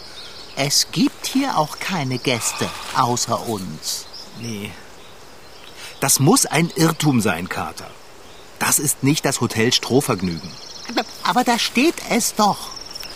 Es 0.55 0.87
gibt 0.91 1.25
hier 1.25 1.57
auch 1.57 1.79
keine 1.79 2.17
Gäste 2.19 2.69
außer 2.95 3.47
uns. 3.47 4.05
Nee. 4.41 4.71
Das 6.03 6.19
muss 6.19 6.45
ein 6.45 6.69
Irrtum 6.75 7.21
sein, 7.21 7.47
Kater. 7.47 7.89
Das 8.59 8.77
ist 8.77 9.03
nicht 9.03 9.23
das 9.23 9.39
Hotel 9.39 9.71
Strohvergnügen. 9.71 10.51
Aber 11.23 11.45
da 11.45 11.57
steht 11.57 11.95
es 12.09 12.35
doch. 12.35 12.57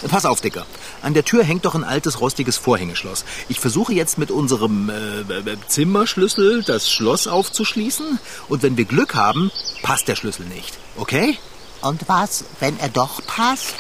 Pass 0.08 0.26
auf, 0.26 0.40
Dicker. 0.40 0.66
An 1.02 1.14
der 1.14 1.26
Tür 1.26 1.44
hängt 1.44 1.66
doch 1.66 1.76
ein 1.76 1.84
altes, 1.84 2.22
rostiges 2.22 2.56
Vorhängeschloss. 2.56 3.26
Ich 3.50 3.60
versuche 3.60 3.94
jetzt 3.94 4.18
mit 4.18 4.32
unserem 4.32 4.90
äh, 4.90 5.58
Zimmerschlüssel 5.68 6.64
das 6.64 6.90
Schloss 6.90 7.28
aufzuschließen. 7.28 8.20
Und 8.48 8.64
wenn 8.64 8.78
wir 8.78 8.86
Glück 8.86 9.16
haben, 9.16 9.52
passt 9.82 10.08
der 10.08 10.16
Schlüssel 10.16 10.46
nicht. 10.46 10.78
Okay? 10.96 11.38
Und 11.82 12.08
was, 12.08 12.46
wenn 12.62 12.80
er 12.80 12.88
doch 12.88 13.22
passt? 13.28 13.76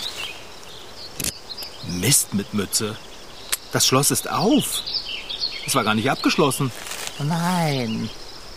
Mist 1.87 2.33
mit 2.33 2.53
Mütze. 2.53 2.97
Das 3.71 3.87
Schloss 3.87 4.11
ist 4.11 4.29
auf. 4.29 4.81
Es 5.65 5.75
war 5.75 5.85
gar 5.85 5.95
nicht 5.95 6.11
abgeschlossen. 6.11 6.73
Nein. 7.19 8.09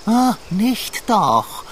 Oh, 0.07 0.33
nicht 0.51 1.09
doch. 1.09 1.65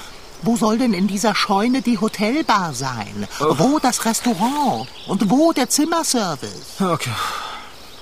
Wo 0.43 0.57
soll 0.57 0.79
denn 0.79 0.95
in 0.95 1.09
dieser 1.09 1.35
Scheune 1.35 1.83
die 1.83 1.99
Hotelbar 1.99 2.73
sein? 2.73 3.27
Oh. 3.41 3.55
Wo 3.59 3.79
das 3.79 4.05
Restaurant? 4.05 4.89
Und 5.07 5.31
wo 5.31 5.53
der 5.53 5.69
Zimmerservice? 5.69 6.81
Okay. 6.81 7.11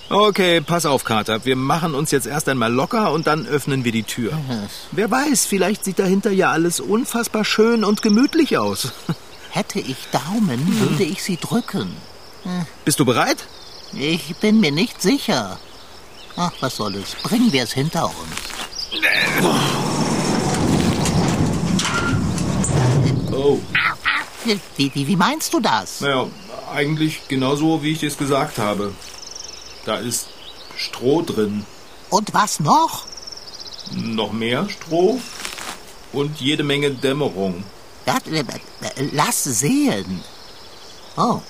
Okay, 0.09 0.61
pass 0.61 0.87
auf, 0.87 1.03
Kater. 1.03 1.45
Wir 1.45 1.57
machen 1.57 1.95
uns 1.95 2.13
jetzt 2.13 2.27
erst 2.27 2.49
einmal 2.49 2.73
locker 2.73 3.13
und 3.13 3.27
dann 3.27 3.47
öffnen 3.47 3.85
wir 3.85 3.91
die 3.91 4.05
Tür. 4.05 4.33
Mhm. 4.33 4.69
Wer 4.93 5.11
weiß, 5.11 5.47
vielleicht 5.47 5.85
sieht 5.85 5.99
dahinter 5.99 6.31
ja 6.31 6.53
alles 6.53 6.79
unfassbar 6.79 7.45
schön 7.45 7.83
und 7.83 8.03
gemütlich 8.03 8.57
aus. 8.57 8.93
Hätte 9.51 9.81
ich 9.81 9.97
Daumen, 10.13 10.67
hm. 10.67 10.81
würde 10.81 11.05
ich 11.05 11.23
sie 11.23 11.39
drücken. 11.39 11.97
Hm. 12.43 12.67
Bist 12.85 13.01
du 13.01 13.05
bereit? 13.05 13.39
Ich 13.95 14.37
bin 14.37 14.61
mir 14.61 14.71
nicht 14.71 15.01
sicher. 15.01 15.59
Ach, 16.37 16.53
was 16.61 16.77
soll 16.77 16.95
es? 16.97 17.15
Bringen 17.23 17.53
wir 17.53 17.63
es 17.63 17.73
hinter 17.73 18.05
uns. 18.05 20.06
Oh. 23.47 23.61
Wie, 24.45 24.91
wie, 24.93 25.07
wie 25.07 25.17
meinst 25.17 25.55
du 25.55 25.61
das? 25.61 26.01
Naja, 26.01 26.27
eigentlich 26.75 27.29
genauso, 27.29 27.81
wie 27.81 27.93
ich 27.93 28.03
es 28.03 28.19
gesagt 28.19 28.59
habe. 28.59 28.93
Da 29.85 29.99
ist 29.99 30.27
Stroh 30.77 31.23
drin. 31.23 31.65
Und 32.11 32.35
was 32.35 32.59
noch? 32.59 33.07
Noch 33.93 34.33
mehr 34.33 34.69
Stroh 34.69 35.21
und 36.13 36.41
jede 36.41 36.65
Menge 36.65 36.91
Dämmerung. 36.91 37.63
Äh, 38.07 38.41
äh, 38.41 39.09
lass 39.13 39.45
sehen. 39.45 40.23
Oh, 41.17 41.41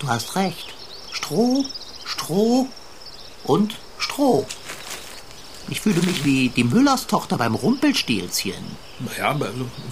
du 0.00 0.08
hast 0.08 0.34
recht. 0.34 0.74
Stroh, 1.12 1.64
Stroh 2.04 2.66
und 3.44 3.76
Stroh. 3.98 4.46
Ich 5.68 5.80
fühle 5.80 6.02
mich 6.02 6.24
wie 6.24 6.48
die 6.48 6.64
Müllerstochter 6.64 7.38
beim 7.38 7.54
Rumpelstilzchen. 7.54 8.85
Naja, 8.98 9.38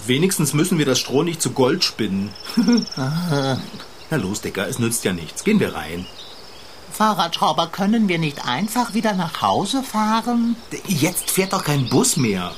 wenigstens 0.07 0.53
müssen 0.53 0.77
wir 0.77 0.85
das 0.85 0.99
Stroh 0.99 1.23
nicht 1.23 1.41
zu 1.41 1.51
Gold 1.51 1.83
spinnen. 1.83 2.31
Na 2.97 4.17
los, 4.17 4.41
Dicker, 4.41 4.67
es 4.67 4.79
nützt 4.79 5.03
ja 5.03 5.13
nichts. 5.13 5.43
Gehen 5.43 5.59
wir 5.59 5.75
rein. 5.75 6.05
Fahrradschrauber, 6.91 7.67
können 7.67 8.07
wir 8.07 8.17
nicht 8.17 8.45
einfach 8.45 8.93
wieder 8.93 9.13
nach 9.13 9.41
Hause 9.41 9.83
fahren? 9.83 10.55
Jetzt 10.87 11.29
fährt 11.29 11.53
doch 11.53 11.63
kein 11.63 11.89
Bus 11.89 12.15
mehr. 12.15 12.51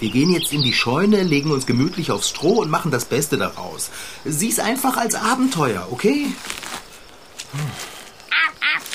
Wir 0.00 0.10
gehen 0.10 0.32
jetzt 0.32 0.52
in 0.52 0.62
die 0.62 0.72
Scheune, 0.72 1.22
legen 1.22 1.50
uns 1.50 1.66
gemütlich 1.66 2.10
aufs 2.10 2.28
Stroh 2.28 2.60
und 2.60 2.70
machen 2.70 2.90
das 2.90 3.04
Beste 3.04 3.36
daraus. 3.36 3.90
Sieh's 4.24 4.58
einfach 4.58 4.96
als 4.96 5.14
Abenteuer, 5.14 5.88
okay? 5.90 6.26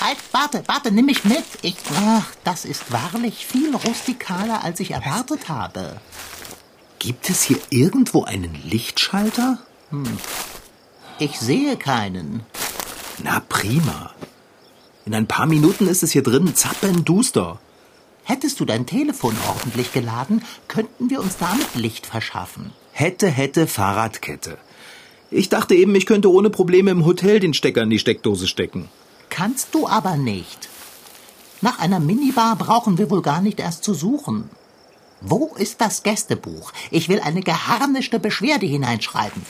Halt, 0.00 0.18
warte, 0.32 0.62
warte, 0.66 0.90
nimm 0.90 1.06
mich 1.06 1.24
mit. 1.24 1.44
Ich, 1.62 1.76
ach, 2.06 2.26
das 2.44 2.64
ist 2.64 2.90
wahrlich 2.90 3.46
viel 3.46 3.74
rustikaler, 3.74 4.64
als 4.64 4.80
ich 4.80 4.92
erwartet 4.92 5.48
habe. 5.48 6.00
Gibt 7.00 7.30
es 7.30 7.42
hier 7.42 7.56
irgendwo 7.70 8.24
einen 8.24 8.54
Lichtschalter? 8.62 9.58
Hm. 9.88 10.04
Ich 11.18 11.40
sehe 11.40 11.78
keinen. 11.78 12.42
Na 13.24 13.40
prima. 13.40 14.10
In 15.06 15.14
ein 15.14 15.26
paar 15.26 15.46
Minuten 15.46 15.86
ist 15.86 16.02
es 16.02 16.12
hier 16.12 16.22
drin 16.22 16.54
zappenduster. 16.54 17.58
Hättest 18.22 18.60
du 18.60 18.66
dein 18.66 18.84
Telefon 18.84 19.34
ordentlich 19.48 19.94
geladen, 19.94 20.44
könnten 20.68 21.08
wir 21.08 21.20
uns 21.20 21.38
damit 21.38 21.74
Licht 21.74 22.04
verschaffen. 22.04 22.70
Hätte, 22.92 23.28
hätte, 23.28 23.66
Fahrradkette. 23.66 24.58
Ich 25.30 25.48
dachte 25.48 25.74
eben, 25.74 25.94
ich 25.94 26.04
könnte 26.04 26.30
ohne 26.30 26.50
Probleme 26.50 26.90
im 26.90 27.06
Hotel 27.06 27.40
den 27.40 27.54
Stecker 27.54 27.82
in 27.82 27.90
die 27.90 27.98
Steckdose 27.98 28.46
stecken. 28.46 28.90
Kannst 29.30 29.74
du 29.74 29.88
aber 29.88 30.18
nicht. 30.18 30.68
Nach 31.62 31.78
einer 31.78 31.98
Minibar 31.98 32.56
brauchen 32.56 32.98
wir 32.98 33.10
wohl 33.10 33.22
gar 33.22 33.40
nicht 33.40 33.58
erst 33.58 33.84
zu 33.84 33.94
suchen. 33.94 34.50
Wo 35.20 35.54
ist 35.56 35.80
das 35.80 36.02
Gästebuch? 36.02 36.72
Ich 36.90 37.08
will 37.08 37.20
eine 37.20 37.42
geharnischte 37.42 38.18
Beschwerde 38.18 38.66
hineinschreiben. 38.66 39.44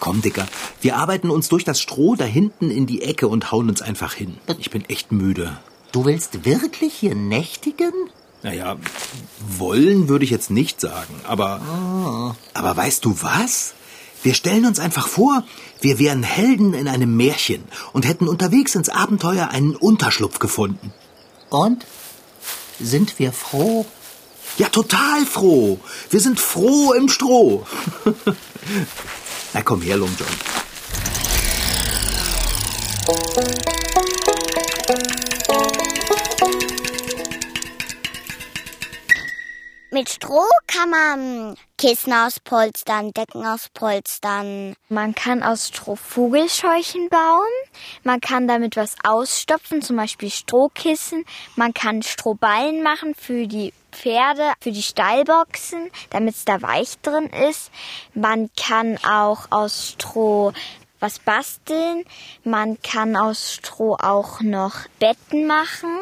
Komm, 0.00 0.22
Dicker, 0.22 0.46
wir 0.80 0.96
arbeiten 0.96 1.30
uns 1.30 1.48
durch 1.48 1.64
das 1.64 1.80
Stroh 1.80 2.14
da 2.14 2.24
hinten 2.24 2.70
in 2.70 2.86
die 2.86 3.02
Ecke 3.02 3.26
und 3.26 3.50
hauen 3.50 3.68
uns 3.68 3.82
einfach 3.82 4.14
hin. 4.14 4.38
Ich 4.58 4.70
bin 4.70 4.84
echt 4.88 5.10
müde. 5.10 5.58
Du 5.92 6.04
willst 6.04 6.44
wirklich 6.44 6.94
hier 6.94 7.14
nächtigen? 7.14 7.92
Naja, 8.42 8.76
wollen 9.40 10.08
würde 10.08 10.24
ich 10.24 10.30
jetzt 10.30 10.50
nicht 10.50 10.80
sagen, 10.80 11.14
aber. 11.24 11.60
Oh. 11.64 12.34
Aber 12.54 12.76
weißt 12.76 13.04
du 13.04 13.16
was? 13.22 13.74
Wir 14.22 14.34
stellen 14.34 14.66
uns 14.66 14.78
einfach 14.78 15.08
vor, 15.08 15.44
wir 15.80 15.98
wären 15.98 16.22
Helden 16.22 16.74
in 16.74 16.88
einem 16.88 17.16
Märchen 17.16 17.64
und 17.92 18.06
hätten 18.06 18.28
unterwegs 18.28 18.74
ins 18.74 18.88
Abenteuer 18.88 19.48
einen 19.48 19.74
Unterschlupf 19.74 20.38
gefunden. 20.38 20.92
Und? 21.50 21.86
Sind 22.80 23.18
wir 23.18 23.32
froh? 23.32 23.86
Ja, 24.58 24.68
total 24.70 25.24
froh. 25.24 25.78
Wir 26.10 26.18
sind 26.18 26.40
froh 26.40 26.92
im 26.92 27.08
Stroh. 27.08 27.64
Na 29.54 29.62
komm 29.62 29.82
her, 29.82 29.96
Long 29.96 30.10
John. 30.18 30.26
Mit 39.92 40.10
Stroh 40.10 40.48
kann 40.66 40.90
man 40.90 41.56
Kissen 41.76 42.12
auspolstern, 42.12 43.12
Decken 43.12 43.46
auspolstern. 43.46 44.74
Man 44.88 45.14
kann 45.14 45.44
aus 45.44 45.68
Stroh 45.68 45.94
Vogelscheuchen 45.94 47.08
bauen. 47.08 47.46
Man 48.02 48.20
kann 48.20 48.48
damit 48.48 48.74
was 48.74 48.96
ausstopfen, 49.04 49.82
zum 49.82 49.96
Beispiel 49.96 50.30
Strohkissen. 50.30 51.24
Man 51.54 51.74
kann 51.74 52.02
Strohballen 52.02 52.82
machen 52.82 53.14
für 53.14 53.46
die 53.46 53.72
Pferde, 53.92 54.52
für 54.60 54.72
die 54.72 54.82
Stallboxen, 54.82 55.90
damit 56.10 56.34
es 56.34 56.44
da 56.44 56.62
weich 56.62 56.98
drin 57.00 57.30
ist. 57.48 57.70
Man 58.14 58.50
kann 58.56 58.98
auch 58.98 59.50
aus 59.50 59.90
Stroh 59.92 60.52
was 61.00 61.18
basteln. 61.18 62.04
Man 62.44 62.80
kann 62.82 63.16
aus 63.16 63.54
Stroh 63.54 63.94
auch 63.94 64.40
noch 64.40 64.86
Betten 64.98 65.46
machen. 65.46 65.96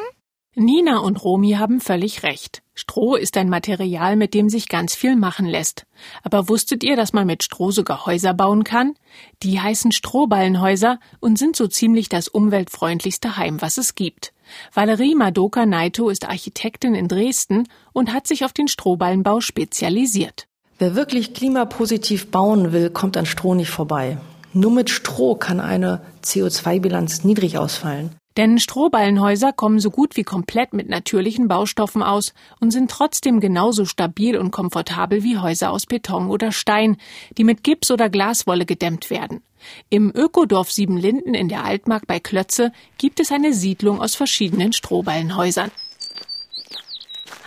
Nina 0.58 1.00
und 1.00 1.22
Romy 1.22 1.52
haben 1.52 1.80
völlig 1.82 2.22
recht. 2.22 2.62
Stroh 2.74 3.14
ist 3.14 3.36
ein 3.36 3.50
Material, 3.50 4.16
mit 4.16 4.32
dem 4.32 4.48
sich 4.48 4.68
ganz 4.68 4.94
viel 4.94 5.14
machen 5.14 5.44
lässt. 5.44 5.84
Aber 6.22 6.48
wusstet 6.48 6.82
ihr, 6.82 6.96
dass 6.96 7.12
man 7.12 7.26
mit 7.26 7.42
Stroh 7.42 7.72
sogar 7.72 8.06
Häuser 8.06 8.32
bauen 8.32 8.64
kann? 8.64 8.94
Die 9.42 9.60
heißen 9.60 9.92
Strohballenhäuser 9.92 10.98
und 11.20 11.38
sind 11.38 11.56
so 11.56 11.66
ziemlich 11.66 12.08
das 12.08 12.28
umweltfreundlichste 12.28 13.36
Heim, 13.36 13.60
was 13.60 13.76
es 13.76 13.96
gibt. 13.96 14.32
Valerie 14.72 15.14
Madoka 15.14 15.66
Naito 15.66 16.08
ist 16.08 16.26
Architektin 16.26 16.94
in 16.94 17.08
Dresden 17.08 17.68
und 17.92 18.14
hat 18.14 18.26
sich 18.26 18.42
auf 18.42 18.54
den 18.54 18.68
Strohballenbau 18.68 19.42
spezialisiert. 19.42 20.46
Wer 20.78 20.96
wirklich 20.96 21.34
klimapositiv 21.34 22.30
bauen 22.30 22.72
will, 22.72 22.88
kommt 22.88 23.18
an 23.18 23.26
Stroh 23.26 23.54
nicht 23.54 23.70
vorbei. 23.70 24.16
Nur 24.54 24.70
mit 24.70 24.88
Stroh 24.88 25.34
kann 25.34 25.60
eine 25.60 26.00
CO2-Bilanz 26.24 27.24
niedrig 27.24 27.58
ausfallen. 27.58 28.16
Denn 28.36 28.58
Strohballenhäuser 28.58 29.52
kommen 29.52 29.80
so 29.80 29.90
gut 29.90 30.16
wie 30.16 30.22
komplett 30.22 30.74
mit 30.74 30.90
natürlichen 30.90 31.48
Baustoffen 31.48 32.02
aus 32.02 32.34
und 32.60 32.70
sind 32.70 32.90
trotzdem 32.90 33.40
genauso 33.40 33.86
stabil 33.86 34.36
und 34.36 34.50
komfortabel 34.50 35.22
wie 35.22 35.38
Häuser 35.38 35.70
aus 35.70 35.86
Beton 35.86 36.28
oder 36.28 36.52
Stein, 36.52 36.98
die 37.38 37.44
mit 37.44 37.64
Gips 37.64 37.90
oder 37.90 38.10
Glaswolle 38.10 38.66
gedämmt 38.66 39.08
werden. 39.08 39.42
Im 39.88 40.12
Ökodorf 40.14 40.70
Siebenlinden 40.70 41.34
in 41.34 41.48
der 41.48 41.64
Altmark 41.64 42.06
bei 42.06 42.20
Klötze 42.20 42.72
gibt 42.98 43.20
es 43.20 43.32
eine 43.32 43.54
Siedlung 43.54 44.02
aus 44.02 44.14
verschiedenen 44.14 44.74
Strohballenhäusern. 44.74 45.70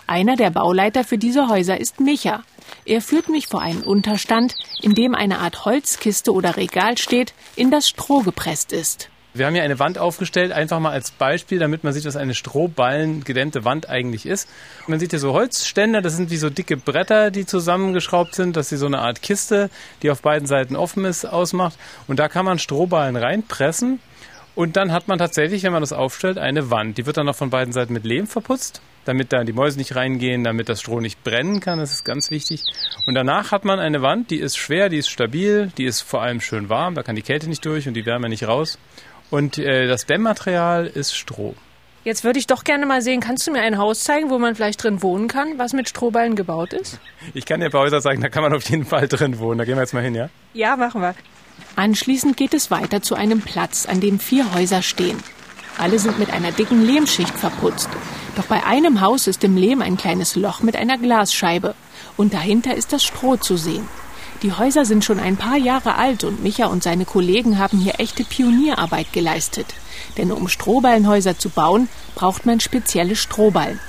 Einer 0.08 0.36
der 0.36 0.50
Bauleiter 0.50 1.04
für 1.04 1.20
diese 1.20 1.50
Häuser 1.50 1.80
ist 1.80 2.00
Micha. 2.00 2.42
Er 2.86 3.02
führt 3.02 3.30
mich 3.30 3.46
vor 3.46 3.62
einen 3.62 3.84
Unterstand, 3.84 4.56
in 4.82 4.96
dem 4.96 5.14
eine 5.14 5.38
Art 5.38 5.66
Holzkiste 5.66 6.34
oder 6.34 6.58
Regal 6.58 6.98
steht, 6.98 7.34
in 7.56 7.70
das 7.70 7.88
Stroh 7.88 8.22
gepresst 8.22 8.72
ist. 8.74 9.12
Wir 9.34 9.46
haben 9.46 9.54
hier 9.54 9.64
eine 9.64 9.78
Wand 9.78 10.00
aufgestellt, 10.00 10.52
einfach 10.52 10.80
mal 10.80 10.92
als 10.92 11.12
Beispiel, 11.12 11.60
damit 11.60 11.84
man 11.84 11.94
sieht, 11.94 12.06
was 12.06 12.16
eine 12.16 12.34
Strohballen 12.34 13.24
gedämmte 13.24 13.64
Wand 13.64 13.88
eigentlich 13.88 14.26
ist. 14.26 14.50
Man 14.88 15.00
sieht 15.00 15.12
hier 15.12 15.20
so 15.20 15.34
Holzständer, 15.34 16.02
das 16.02 16.16
sind 16.16 16.32
wie 16.32 16.38
so 16.38 16.50
dicke 16.50 16.78
Bretter, 16.78 17.30
die 17.30 17.46
zusammengeschraubt 17.46 18.34
sind, 18.34 18.58
dass 18.58 18.70
sie 18.70 18.78
so 18.78 18.88
eine 18.88 19.00
Art 19.00 19.22
Kiste, 19.22 19.70
die 20.02 20.10
auf 20.10 20.24
beiden 20.24 20.48
Seiten 20.48 20.76
offen 20.76 21.06
ist, 21.06 21.26
ausmacht. 21.26 21.78
Und 22.08 22.18
da 22.18 22.28
kann 22.28 22.44
man 22.44 22.58
Strohballen 22.58 23.16
reinpressen. 23.16 24.00
Und 24.56 24.76
dann 24.76 24.92
hat 24.92 25.08
man 25.08 25.20
tatsächlich, 25.20 25.64
wenn 25.64 25.72
man 25.72 25.84
das 25.84 25.94
aufstellt, 25.94 26.38
eine 26.38 26.72
Wand. 26.72 26.98
Die 26.98 27.06
wird 27.06 27.18
dann 27.18 27.28
noch 27.28 27.36
von 27.36 27.52
beiden 27.52 27.72
Seiten 27.72 27.94
mit 27.94 28.04
Lehm 28.04 28.28
verputzt, 28.28 28.82
damit 29.06 29.32
da 29.32 29.44
die 29.44 29.54
Mäuse 29.54 29.78
nicht 29.78 29.96
reingehen, 29.96 30.44
damit 30.44 30.68
das 30.68 30.82
Stroh 30.82 31.00
nicht 31.00 31.24
brennen 31.24 31.60
kann. 31.60 31.80
Das 31.80 31.94
ist 31.94 32.04
ganz 32.04 32.32
wichtig. 32.32 32.64
Und 33.06 33.14
danach 33.14 33.52
hat 33.52 33.64
man 33.64 33.80
eine 33.80 34.02
Wand, 34.02 34.32
die 34.32 34.40
ist 34.40 34.58
schwer, 34.58 34.90
die 34.90 34.98
ist 34.98 35.10
stabil, 35.10 35.72
die 35.78 35.86
ist 35.86 36.02
vor 36.02 36.24
allem 36.24 36.42
schön 36.42 36.68
warm, 36.68 36.96
da 36.96 37.04
kann 37.04 37.16
die 37.16 37.22
Kälte 37.22 37.48
nicht 37.48 37.64
durch 37.64 37.88
und 37.88 37.94
die 37.94 38.06
Wärme 38.06 38.28
nicht 38.28 38.48
raus. 38.48 38.80
Und 39.30 39.58
äh, 39.58 39.88
das 39.88 40.06
Dämmmaterial 40.06 40.88
ist 40.88 41.16
Stroh. 41.16 41.56
Jetzt 42.04 42.24
würde 42.24 42.40
ich 42.40 42.48
doch 42.48 42.64
gerne 42.64 42.86
mal 42.86 43.02
sehen, 43.02 43.20
kannst 43.20 43.46
du 43.46 43.52
mir 43.52 43.62
ein 43.62 43.78
Haus 43.78 44.04
zeigen, 44.04 44.30
wo 44.30 44.40
man 44.40 44.56
vielleicht 44.56 44.82
drin 44.82 45.04
wohnen 45.04 45.28
kann, 45.28 45.58
was 45.58 45.74
mit 45.74 45.90
Strohballen 45.90 46.36
gebaut 46.36 46.74
ist? 46.74 47.00
Ich 47.34 47.46
kann 47.46 47.60
dir 47.60 47.66
ein 47.66 47.72
paar 47.72 47.82
Häuser 47.82 48.02
zeigen, 48.02 48.22
da 48.22 48.30
kann 48.30 48.42
man 48.42 48.54
auf 48.54 48.68
jeden 48.70 48.86
Fall 48.86 49.08
drin 49.08 49.38
wohnen. 49.38 49.58
Da 49.58 49.66
gehen 49.66 49.76
wir 49.76 49.82
jetzt 49.82 49.94
mal 49.94 50.04
hin, 50.04 50.16
ja? 50.16 50.30
Ja, 50.54 50.78
machen 50.78 51.02
wir. 51.02 51.14
Anschließend 51.76 52.38
geht 52.38 52.54
es 52.54 52.72
weiter 52.72 53.02
zu 53.02 53.16
einem 53.16 53.42
Platz, 53.42 53.86
an 53.86 54.00
dem 54.00 54.20
vier 54.20 54.54
Häuser 54.54 54.82
stehen. 54.82 55.18
Alle 55.78 56.00
sind 56.00 56.20
mit 56.20 56.32
einer 56.32 56.52
dicken 56.52 56.86
Lehmschicht 56.86 57.38
verputzt. 57.38 57.90
Doch 58.36 58.46
bei 58.46 58.64
einem 58.66 59.02
Haus 59.02 59.28
ist 59.28 59.44
im 59.44 59.56
Lehm 59.56 59.82
ein 59.82 59.98
kleines 59.98 60.36
Loch 60.36 60.62
mit 60.62 60.76
einer 60.76 60.98
Glasscheibe. 60.98 61.76
Und 62.18 62.34
dahinter 62.34 62.76
ist 62.76 62.92
das 62.92 63.04
Stroh 63.04 63.38
zu 63.38 63.56
sehen. 63.56 63.88
Die 64.42 64.54
Häuser 64.54 64.86
sind 64.86 65.04
schon 65.04 65.20
ein 65.20 65.36
paar 65.36 65.58
Jahre 65.58 65.96
alt 65.96 66.24
und 66.24 66.42
Micha 66.42 66.68
und 66.68 66.82
seine 66.82 67.04
Kollegen 67.04 67.60
haben 67.60 67.78
hier 67.80 68.00
echte 68.00 68.24
Pionierarbeit 68.24 69.12
geleistet. 69.12 69.68
Denn 70.18 70.32
um 70.32 70.48
Strohballenhäuser 70.48 71.38
zu 71.38 71.50
bauen, 71.50 71.90
braucht 72.16 72.46
man 72.46 72.62
spezielle 72.62 73.18
Strohballen. 73.18 73.80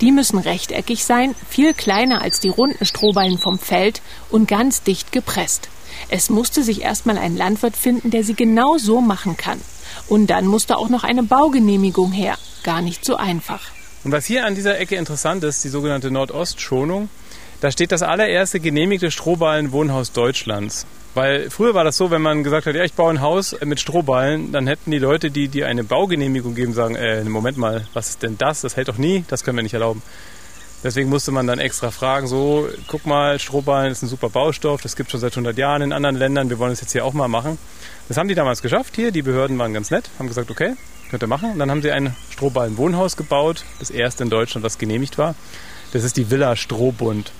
Die 0.00 0.10
müssen 0.10 0.38
rechteckig 0.38 1.04
sein, 1.04 1.34
viel 1.50 1.74
kleiner 1.74 2.22
als 2.22 2.40
die 2.40 2.48
runden 2.48 2.86
Strohballen 2.86 3.36
vom 3.36 3.58
Feld 3.58 4.00
und 4.30 4.48
ganz 4.48 4.82
dicht 4.82 5.12
gepresst. 5.12 5.68
Es 6.08 6.30
musste 6.30 6.62
sich 6.62 6.82
erstmal 6.82 7.18
ein 7.18 7.36
Landwirt 7.36 7.76
finden, 7.76 8.10
der 8.10 8.24
sie 8.24 8.34
genau 8.34 8.78
so 8.78 9.02
machen 9.02 9.36
kann. 9.36 9.60
Und 10.08 10.28
dann 10.28 10.46
musste 10.46 10.78
auch 10.78 10.88
noch 10.88 11.04
eine 11.04 11.22
Baugenehmigung 11.22 12.12
her. 12.12 12.38
Gar 12.62 12.80
nicht 12.80 13.04
so 13.04 13.16
einfach. 13.16 13.60
Und 14.04 14.12
was 14.12 14.24
hier 14.24 14.46
an 14.46 14.54
dieser 14.54 14.78
Ecke 14.78 14.94
interessant 14.94 15.44
ist, 15.44 15.64
die 15.64 15.68
sogenannte 15.68 16.10
Nordostschonung, 16.10 17.10
da 17.60 17.70
steht 17.70 17.92
das 17.92 18.02
allererste 18.02 18.60
genehmigte 18.60 19.10
Strohballen-Wohnhaus 19.10 20.12
Deutschlands. 20.12 20.86
Weil 21.14 21.50
früher 21.50 21.74
war 21.74 21.84
das 21.84 21.96
so, 21.96 22.10
wenn 22.10 22.22
man 22.22 22.44
gesagt 22.44 22.66
hat, 22.66 22.74
ja, 22.74 22.84
ich 22.84 22.92
baue 22.92 23.10
ein 23.10 23.20
Haus 23.20 23.56
mit 23.64 23.80
Strohballen, 23.80 24.52
dann 24.52 24.66
hätten 24.66 24.90
die 24.90 24.98
Leute, 24.98 25.30
die 25.30 25.48
dir 25.48 25.66
eine 25.66 25.82
Baugenehmigung 25.82 26.54
geben, 26.54 26.74
sagen, 26.74 26.94
äh, 26.94 27.24
Moment 27.24 27.56
mal, 27.56 27.86
was 27.94 28.10
ist 28.10 28.22
denn 28.22 28.38
das? 28.38 28.60
Das 28.60 28.76
hält 28.76 28.88
doch 28.88 28.98
nie, 28.98 29.24
das 29.28 29.42
können 29.42 29.56
wir 29.56 29.62
nicht 29.62 29.74
erlauben. 29.74 30.02
Deswegen 30.84 31.08
musste 31.08 31.32
man 31.32 31.48
dann 31.48 31.58
extra 31.58 31.90
fragen, 31.90 32.28
so, 32.28 32.68
guck 32.86 33.04
mal, 33.04 33.40
Strohballen 33.40 33.90
ist 33.90 34.02
ein 34.02 34.08
super 34.08 34.28
Baustoff, 34.28 34.80
das 34.80 34.94
gibt 34.94 35.10
schon 35.10 35.18
seit 35.18 35.32
100 35.32 35.58
Jahren 35.58 35.82
in 35.82 35.92
anderen 35.92 36.14
Ländern, 36.14 36.50
wir 36.50 36.60
wollen 36.60 36.70
es 36.70 36.80
jetzt 36.80 36.92
hier 36.92 37.04
auch 37.04 37.14
mal 37.14 37.26
machen. 37.26 37.58
Das 38.06 38.16
haben 38.16 38.28
die 38.28 38.36
damals 38.36 38.62
geschafft 38.62 38.94
hier, 38.94 39.10
die 39.10 39.22
Behörden 39.22 39.58
waren 39.58 39.74
ganz 39.74 39.90
nett, 39.90 40.08
haben 40.20 40.28
gesagt, 40.28 40.52
okay, 40.52 40.74
könnt 41.10 41.24
ihr 41.24 41.26
machen. 41.26 41.50
Und 41.50 41.58
dann 41.58 41.70
haben 41.70 41.82
sie 41.82 41.90
ein 41.90 42.14
Strohballen-Wohnhaus 42.30 43.16
gebaut, 43.16 43.64
das 43.80 43.90
erste 43.90 44.22
in 44.22 44.30
Deutschland, 44.30 44.64
was 44.64 44.78
genehmigt 44.78 45.18
war. 45.18 45.34
Das 45.92 46.04
ist 46.04 46.16
die 46.16 46.30
Villa 46.30 46.54
Strohbund. 46.54 47.32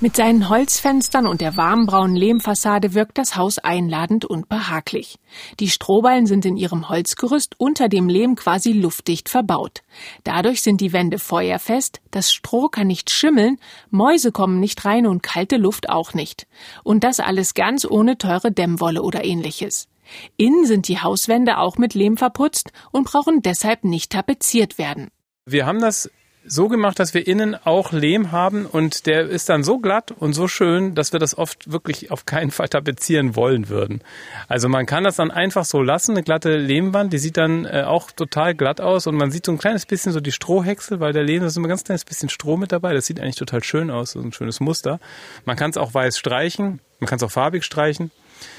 Mit 0.00 0.14
seinen 0.14 0.48
Holzfenstern 0.48 1.26
und 1.26 1.40
der 1.40 1.56
warmbraunen 1.56 2.14
Lehmfassade 2.14 2.94
wirkt 2.94 3.18
das 3.18 3.34
Haus 3.34 3.58
einladend 3.58 4.24
und 4.24 4.48
behaglich. 4.48 5.18
Die 5.58 5.68
Strohballen 5.68 6.26
sind 6.26 6.44
in 6.44 6.56
ihrem 6.56 6.88
Holzgerüst 6.88 7.56
unter 7.58 7.88
dem 7.88 8.08
Lehm 8.08 8.36
quasi 8.36 8.70
luftdicht 8.70 9.28
verbaut. 9.28 9.82
Dadurch 10.22 10.62
sind 10.62 10.80
die 10.80 10.92
Wände 10.92 11.18
feuerfest, 11.18 12.00
das 12.12 12.32
Stroh 12.32 12.68
kann 12.68 12.86
nicht 12.86 13.10
schimmeln, 13.10 13.58
Mäuse 13.90 14.30
kommen 14.30 14.60
nicht 14.60 14.84
rein 14.84 15.04
und 15.04 15.24
kalte 15.24 15.56
Luft 15.56 15.88
auch 15.88 16.14
nicht. 16.14 16.46
Und 16.84 17.02
das 17.02 17.18
alles 17.18 17.54
ganz 17.54 17.84
ohne 17.84 18.18
teure 18.18 18.52
Dämmwolle 18.52 19.02
oder 19.02 19.24
ähnliches. 19.24 19.88
Innen 20.36 20.64
sind 20.64 20.86
die 20.86 21.00
Hauswände 21.00 21.58
auch 21.58 21.76
mit 21.76 21.94
Lehm 21.94 22.16
verputzt 22.16 22.70
und 22.92 23.02
brauchen 23.02 23.42
deshalb 23.42 23.82
nicht 23.82 24.12
tapeziert 24.12 24.78
werden. 24.78 25.08
Wir 25.44 25.66
haben 25.66 25.80
das 25.80 26.08
so 26.48 26.68
gemacht, 26.68 26.98
dass 26.98 27.14
wir 27.14 27.26
innen 27.26 27.54
auch 27.54 27.92
Lehm 27.92 28.32
haben 28.32 28.66
und 28.66 29.06
der 29.06 29.28
ist 29.28 29.48
dann 29.48 29.62
so 29.62 29.78
glatt 29.78 30.12
und 30.12 30.32
so 30.32 30.48
schön, 30.48 30.94
dass 30.94 31.12
wir 31.12 31.20
das 31.20 31.36
oft 31.36 31.70
wirklich 31.70 32.10
auf 32.10 32.26
keinen 32.26 32.50
Fall 32.50 32.68
tapezieren 32.68 33.36
wollen 33.36 33.68
würden. 33.68 34.00
Also 34.48 34.68
man 34.68 34.86
kann 34.86 35.04
das 35.04 35.16
dann 35.16 35.30
einfach 35.30 35.64
so 35.64 35.82
lassen, 35.82 36.12
eine 36.12 36.22
glatte 36.22 36.56
Lehmwand, 36.56 37.12
die 37.12 37.18
sieht 37.18 37.36
dann 37.36 37.64
äh, 37.66 37.84
auch 37.86 38.10
total 38.10 38.54
glatt 38.54 38.80
aus 38.80 39.06
und 39.06 39.16
man 39.16 39.30
sieht 39.30 39.46
so 39.46 39.52
ein 39.52 39.58
kleines 39.58 39.86
bisschen 39.86 40.12
so 40.12 40.20
die 40.20 40.32
Strohhäcksel, 40.32 41.00
weil 41.00 41.12
der 41.12 41.22
Lehm 41.22 41.44
ist 41.44 41.56
immer 41.56 41.66
ein 41.66 41.70
ganz 41.70 41.84
kleines 41.84 42.04
bisschen 42.04 42.28
Stroh 42.28 42.56
mit 42.56 42.72
dabei. 42.72 42.94
Das 42.94 43.06
sieht 43.06 43.20
eigentlich 43.20 43.36
total 43.36 43.62
schön 43.62 43.90
aus, 43.90 44.12
so 44.12 44.20
ein 44.20 44.32
schönes 44.32 44.60
Muster. 44.60 45.00
Man 45.44 45.56
kann 45.56 45.70
es 45.70 45.76
auch 45.76 45.92
weiß 45.92 46.18
streichen, 46.18 46.80
man 47.00 47.08
kann 47.08 47.16
es 47.16 47.22
auch 47.22 47.30
farbig 47.30 47.64
streichen. 47.64 48.10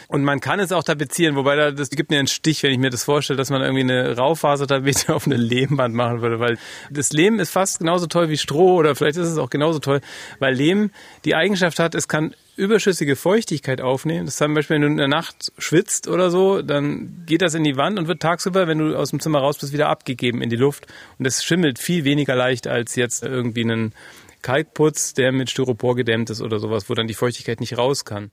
Und 0.07 0.23
man 0.23 0.39
kann 0.39 0.59
es 0.59 0.71
auch 0.71 0.83
tapezieren, 0.83 1.35
wobei 1.35 1.55
da, 1.55 1.71
das 1.71 1.89
gibt 1.89 2.09
mir 2.09 2.19
einen 2.19 2.27
Stich, 2.27 2.63
wenn 2.63 2.71
ich 2.71 2.79
mir 2.79 2.89
das 2.89 3.03
vorstelle, 3.03 3.37
dass 3.37 3.49
man 3.49 3.61
irgendwie 3.61 3.81
eine 3.81 4.17
Raufasertapete 4.17 5.13
auf 5.15 5.25
eine 5.25 5.37
Lehmwand 5.37 5.93
machen 5.93 6.21
würde, 6.21 6.39
weil 6.39 6.57
das 6.89 7.11
Lehm 7.11 7.39
ist 7.39 7.51
fast 7.51 7.79
genauso 7.79 8.07
toll 8.07 8.29
wie 8.29 8.37
Stroh 8.37 8.75
oder 8.75 8.95
vielleicht 8.95 9.17
ist 9.17 9.27
es 9.27 9.37
auch 9.37 9.49
genauso 9.49 9.79
toll, 9.79 10.01
weil 10.39 10.53
Lehm 10.53 10.91
die 11.25 11.35
Eigenschaft 11.35 11.79
hat, 11.79 11.95
es 11.95 12.07
kann 12.07 12.33
überschüssige 12.59 13.15
Feuchtigkeit 13.15 13.81
aufnehmen. 13.81 14.25
Das 14.25 14.35
zum 14.35 14.53
Beispiel, 14.53 14.75
wenn 14.75 14.81
du 14.81 14.87
in 14.87 14.97
der 14.97 15.07
Nacht 15.07 15.51
schwitzt 15.57 16.07
oder 16.07 16.29
so, 16.29 16.61
dann 16.61 17.23
geht 17.25 17.41
das 17.41 17.53
in 17.53 17.63
die 17.63 17.77
Wand 17.77 17.97
und 17.97 18.07
wird 18.07 18.21
tagsüber, 18.21 18.67
wenn 18.67 18.79
du 18.79 18.95
aus 18.97 19.11
dem 19.11 19.19
Zimmer 19.19 19.39
raus 19.39 19.57
bist, 19.57 19.73
wieder 19.73 19.87
abgegeben 19.87 20.41
in 20.41 20.49
die 20.49 20.57
Luft. 20.57 20.85
Und 21.17 21.25
das 21.25 21.43
schimmelt 21.43 21.79
viel 21.79 22.03
weniger 22.03 22.35
leicht 22.35 22.67
als 22.67 22.95
jetzt 22.95 23.23
irgendwie 23.23 23.63
einen 23.63 23.93
Kalkputz, 24.41 25.13
der 25.13 25.31
mit 25.31 25.49
Styropor 25.49 25.95
gedämmt 25.95 26.29
ist 26.29 26.41
oder 26.41 26.59
sowas, 26.59 26.89
wo 26.89 26.93
dann 26.93 27.07
die 27.07 27.13
Feuchtigkeit 27.13 27.59
nicht 27.59 27.77
raus 27.77 28.05
kann. 28.05 28.31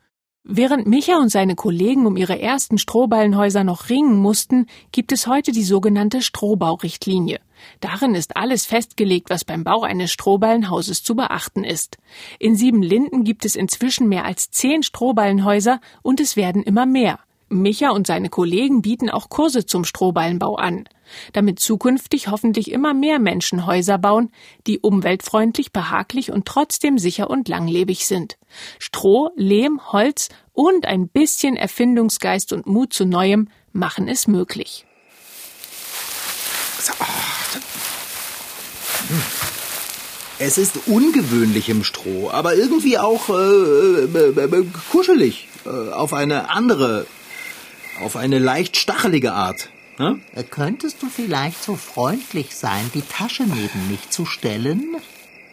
Während 0.48 0.86
Micha 0.86 1.16
und 1.16 1.28
seine 1.28 1.56
Kollegen 1.56 2.06
um 2.06 2.16
ihre 2.16 2.40
ersten 2.40 2.78
Strohballenhäuser 2.78 3.64
noch 3.64 3.88
ringen 3.88 4.14
mussten, 4.14 4.66
gibt 4.92 5.10
es 5.10 5.26
heute 5.26 5.50
die 5.50 5.64
sogenannte 5.64 6.22
Strohbaurichtlinie. 6.22 7.40
Darin 7.80 8.14
ist 8.14 8.36
alles 8.36 8.64
festgelegt, 8.64 9.28
was 9.28 9.44
beim 9.44 9.64
Bau 9.64 9.82
eines 9.82 10.12
Strohballenhauses 10.12 11.02
zu 11.02 11.16
beachten 11.16 11.64
ist. 11.64 11.98
In 12.38 12.54
Siebenlinden 12.54 13.24
gibt 13.24 13.44
es 13.44 13.56
inzwischen 13.56 14.08
mehr 14.08 14.24
als 14.24 14.52
zehn 14.52 14.84
Strohballenhäuser 14.84 15.80
und 16.02 16.20
es 16.20 16.36
werden 16.36 16.62
immer 16.62 16.86
mehr. 16.86 17.18
Micha 17.48 17.90
und 17.90 18.06
seine 18.06 18.28
Kollegen 18.28 18.82
bieten 18.82 19.08
auch 19.08 19.28
Kurse 19.28 19.66
zum 19.66 19.84
Strohballenbau 19.84 20.56
an, 20.56 20.88
damit 21.32 21.60
zukünftig 21.60 22.28
hoffentlich 22.28 22.72
immer 22.72 22.92
mehr 22.92 23.18
Menschen 23.18 23.66
Häuser 23.66 23.98
bauen, 23.98 24.30
die 24.66 24.80
umweltfreundlich, 24.80 25.72
behaglich 25.72 26.32
und 26.32 26.46
trotzdem 26.46 26.98
sicher 26.98 27.30
und 27.30 27.48
langlebig 27.48 28.06
sind. 28.06 28.36
Stroh, 28.78 29.30
Lehm, 29.36 29.80
Holz 29.92 30.28
und 30.52 30.86
ein 30.86 31.08
bisschen 31.08 31.56
Erfindungsgeist 31.56 32.52
und 32.52 32.66
Mut 32.66 32.92
zu 32.92 33.04
Neuem 33.04 33.48
machen 33.72 34.08
es 34.08 34.26
möglich. 34.26 34.84
Es 40.38 40.58
ist 40.58 40.86
ungewöhnlich 40.86 41.68
im 41.68 41.82
Stroh, 41.82 42.30
aber 42.30 42.54
irgendwie 42.56 42.98
auch 42.98 43.30
äh, 43.30 43.32
äh, 43.32 44.44
äh, 44.44 44.64
kuschelig. 44.90 45.48
Äh, 45.64 45.92
auf 45.92 46.12
eine 46.12 46.50
andere, 46.50 47.06
auf 48.00 48.16
eine 48.16 48.38
leicht 48.38 48.76
stachelige 48.76 49.32
Art. 49.32 49.70
Äh, 49.98 50.42
Könntest 50.44 51.02
du 51.02 51.08
vielleicht 51.08 51.62
so 51.62 51.74
freundlich 51.76 52.54
sein, 52.54 52.90
die 52.94 53.02
Tasche 53.02 53.44
neben 53.44 53.88
mich 53.90 54.10
zu 54.10 54.26
stellen? 54.26 54.96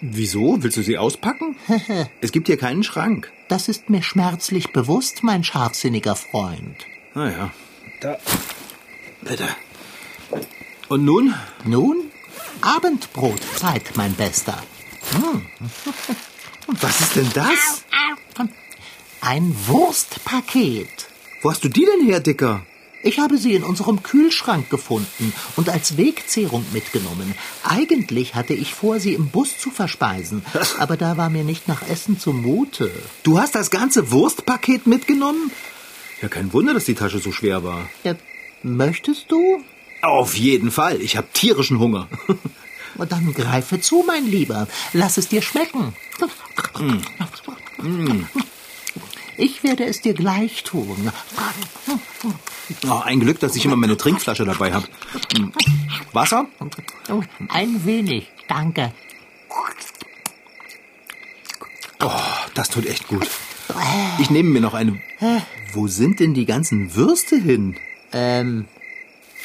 Wieso? 0.01 0.61
Willst 0.61 0.75
du 0.77 0.81
sie 0.83 0.97
auspacken? 0.97 1.55
es 2.21 2.31
gibt 2.33 2.47
hier 2.47 2.57
keinen 2.57 2.83
Schrank. 2.83 3.31
Das 3.47 3.69
ist 3.69 3.89
mir 3.89 4.03
schmerzlich 4.03 4.73
bewusst, 4.73 5.23
mein 5.23 5.43
scharfsinniger 5.43 6.15
Freund. 6.15 6.85
Naja, 7.13 7.51
da. 8.01 8.17
Bitte. 9.21 9.47
Und 10.89 11.05
nun? 11.05 11.33
Nun? 11.63 12.11
Abendbrotzeit, 12.61 13.95
mein 13.95 14.13
Bester. 14.13 14.61
Hm. 15.11 15.45
Was 16.67 16.99
ist 17.01 17.15
denn 17.15 17.29
das? 17.33 17.83
Ein 19.21 19.55
Wurstpaket. 19.67 21.07
Wo 21.43 21.51
hast 21.51 21.63
du 21.65 21.67
die 21.67 21.85
denn 21.85 22.07
her, 22.07 22.21
Dicker? 22.21 22.65
Ich 23.03 23.19
habe 23.19 23.37
sie 23.37 23.53
in 23.53 23.63
unserem 23.63 24.01
Kühlschrank 24.01 24.69
gefunden 24.69 25.33
und 25.57 25.67
als 25.67 25.97
Wegzehrung 25.97 26.65
mitgenommen. 26.71 27.35
Eigentlich 27.65 28.33
hatte 28.33 28.53
ich 28.53 28.73
vor, 28.73 29.01
sie 29.01 29.13
im 29.13 29.27
Bus 29.27 29.57
zu 29.57 29.69
verspeisen, 29.69 30.45
aber 30.79 30.95
da 30.95 31.17
war 31.17 31.29
mir 31.29 31.43
nicht 31.43 31.67
nach 31.67 31.85
Essen 31.85 32.17
zumute. 32.17 32.89
Du 33.23 33.39
hast 33.39 33.55
das 33.55 33.71
ganze 33.71 34.09
Wurstpaket 34.11 34.87
mitgenommen? 34.87 35.51
Ja, 36.21 36.29
kein 36.29 36.53
Wunder, 36.53 36.73
dass 36.73 36.85
die 36.85 36.95
Tasche 36.95 37.19
so 37.19 37.33
schwer 37.33 37.65
war. 37.65 37.89
Ja, 38.05 38.15
möchtest 38.63 39.29
du? 39.29 39.61
Auf 40.01 40.35
jeden 40.35 40.71
Fall. 40.71 41.01
Ich 41.01 41.17
habe 41.17 41.27
tierischen 41.33 41.79
Hunger. 41.79 42.07
Dann 43.09 43.33
greife 43.33 43.81
zu, 43.81 44.05
mein 44.07 44.25
Lieber. 44.25 44.67
Lass 44.93 45.17
es 45.17 45.27
dir 45.27 45.41
schmecken. 45.41 45.93
Ich 49.37 49.63
werde 49.63 49.85
es 49.85 50.01
dir 50.01 50.13
gleich 50.13 50.63
tun. 50.63 51.11
Oh, 52.87 53.01
ein 53.03 53.19
Glück, 53.19 53.39
dass 53.39 53.55
ich 53.55 53.65
immer 53.65 53.75
meine 53.75 53.97
Trinkflasche 53.97 54.45
dabei 54.45 54.73
habe. 54.73 54.87
Wasser? 56.13 56.45
Ein 57.49 57.85
wenig, 57.85 58.31
danke. 58.47 58.93
Oh, 61.99 62.09
das 62.53 62.69
tut 62.69 62.85
echt 62.85 63.07
gut. 63.07 63.27
Ich 64.19 64.29
nehme 64.29 64.49
mir 64.49 64.61
noch 64.61 64.73
eine. 64.73 65.01
Wo 65.73 65.87
sind 65.87 66.19
denn 66.19 66.33
die 66.33 66.45
ganzen 66.45 66.95
Würste 66.95 67.35
hin? 67.37 67.77
Ähm, 68.11 68.67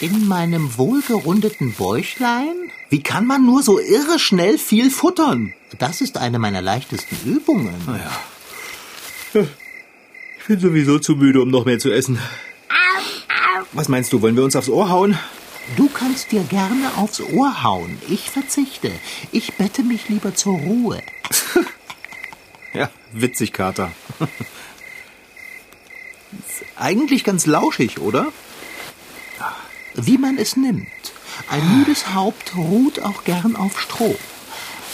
in 0.01 0.29
meinem 0.29 0.77
wohlgerundeten 0.77 1.72
Bäuchlein? 1.72 2.55
Wie 2.90 3.03
kann 3.03 3.27
man 3.27 3.44
nur 3.44 3.62
so 3.62 3.79
irre 3.79 4.18
schnell 4.18 4.59
viel 4.59 4.90
futtern? 4.90 5.55
Das 5.79 6.01
ist 6.01 6.18
eine 6.18 6.38
meiner 6.38 6.62
leichtesten 6.62 7.16
Übungen. 7.24 7.74
Naja. 7.87 9.51
Ich 10.48 10.54
bin 10.54 10.61
sowieso 10.61 10.98
zu 10.98 11.14
müde, 11.14 11.42
um 11.42 11.50
noch 11.50 11.66
mehr 11.66 11.78
zu 11.78 11.92
essen. 11.92 12.18
Was 13.72 13.90
meinst 13.90 14.14
du, 14.14 14.22
wollen 14.22 14.34
wir 14.34 14.44
uns 14.44 14.56
aufs 14.56 14.70
Ohr 14.70 14.88
hauen? 14.88 15.18
Du 15.76 15.90
kannst 15.90 16.32
dir 16.32 16.42
gerne 16.42 16.90
aufs 16.96 17.20
Ohr 17.20 17.62
hauen. 17.62 17.98
Ich 18.08 18.30
verzichte. 18.30 18.90
Ich 19.30 19.58
bette 19.58 19.82
mich 19.82 20.08
lieber 20.08 20.34
zur 20.34 20.54
Ruhe. 20.54 21.02
Ja, 22.72 22.90
witzig, 23.12 23.52
Kater. 23.52 23.92
Ist 26.32 26.64
eigentlich 26.76 27.24
ganz 27.24 27.44
lauschig, 27.44 27.98
oder? 27.98 28.32
Wie 29.96 30.16
man 30.16 30.38
es 30.38 30.56
nimmt. 30.56 30.88
Ein 31.50 31.78
müdes 31.78 32.14
Haupt 32.14 32.56
ruht 32.56 33.02
auch 33.02 33.24
gern 33.24 33.54
auf 33.54 33.78
Stroh. 33.78 34.16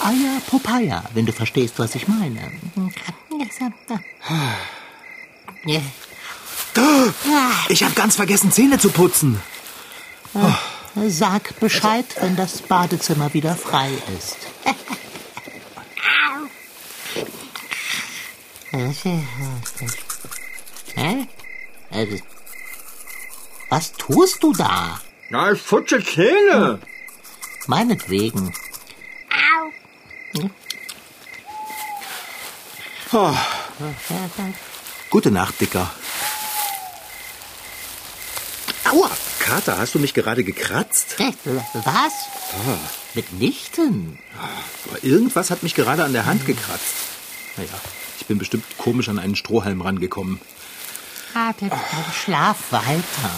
Eier 0.03 0.41
Popeye, 0.49 1.03
wenn 1.15 1.27
du 1.27 1.33
verstehst, 1.33 1.79
was 1.79 1.95
ich 1.95 2.09
meine. 2.09 2.51
Ich 7.69 7.83
habe 7.83 7.95
ganz 7.95 8.17
vergessen, 8.17 8.53
Zähne 8.53 8.79
zu 8.79 8.91
putzen. 8.91 9.41
Sag 11.07 11.59
Bescheid, 11.61 12.05
wenn 12.21 12.37
das 12.37 12.63
Badezimmer 12.63 13.33
wieder 13.35 13.57
frei 13.57 13.91
ist. 14.19 14.37
Hä? 20.95 21.27
Was 23.69 23.93
tust 23.93 24.43
du 24.43 24.53
da? 24.53 25.01
Na, 25.31 25.53
ich 25.53 25.67
putze 25.67 26.05
Zähne. 26.05 26.81
Meinetwegen. 27.67 28.53
Oh. 33.13 33.35
Gute 35.15 35.31
Nacht, 35.31 35.61
Dicker. 35.61 35.89
Aua! 38.91 39.09
Kater, 39.39 39.79
hast 39.79 39.95
du 39.95 40.01
mich 40.01 40.13
gerade 40.13 40.43
gekratzt? 40.43 41.21
Äh, 41.21 41.31
Was? 41.85 42.13
Mitnichten. 43.15 44.19
Aber 44.89 45.05
irgendwas 45.05 45.53
hat 45.53 45.63
mich 45.63 45.77
gerade 45.77 46.03
an 46.03 46.15
der 46.15 46.27
Hand 46.27 46.47
gekratzt. 46.47 46.97
Naja, 47.57 47.69
ich 48.19 48.27
bin 48.27 48.39
bestimmt 48.39 48.65
komisch 48.77 49.09
an 49.09 49.21
einen 49.21 49.37
Strohhalm 49.37 49.83
rangekommen. 49.83 50.41
Schlaf 52.13 52.73
weiter. 52.73 53.31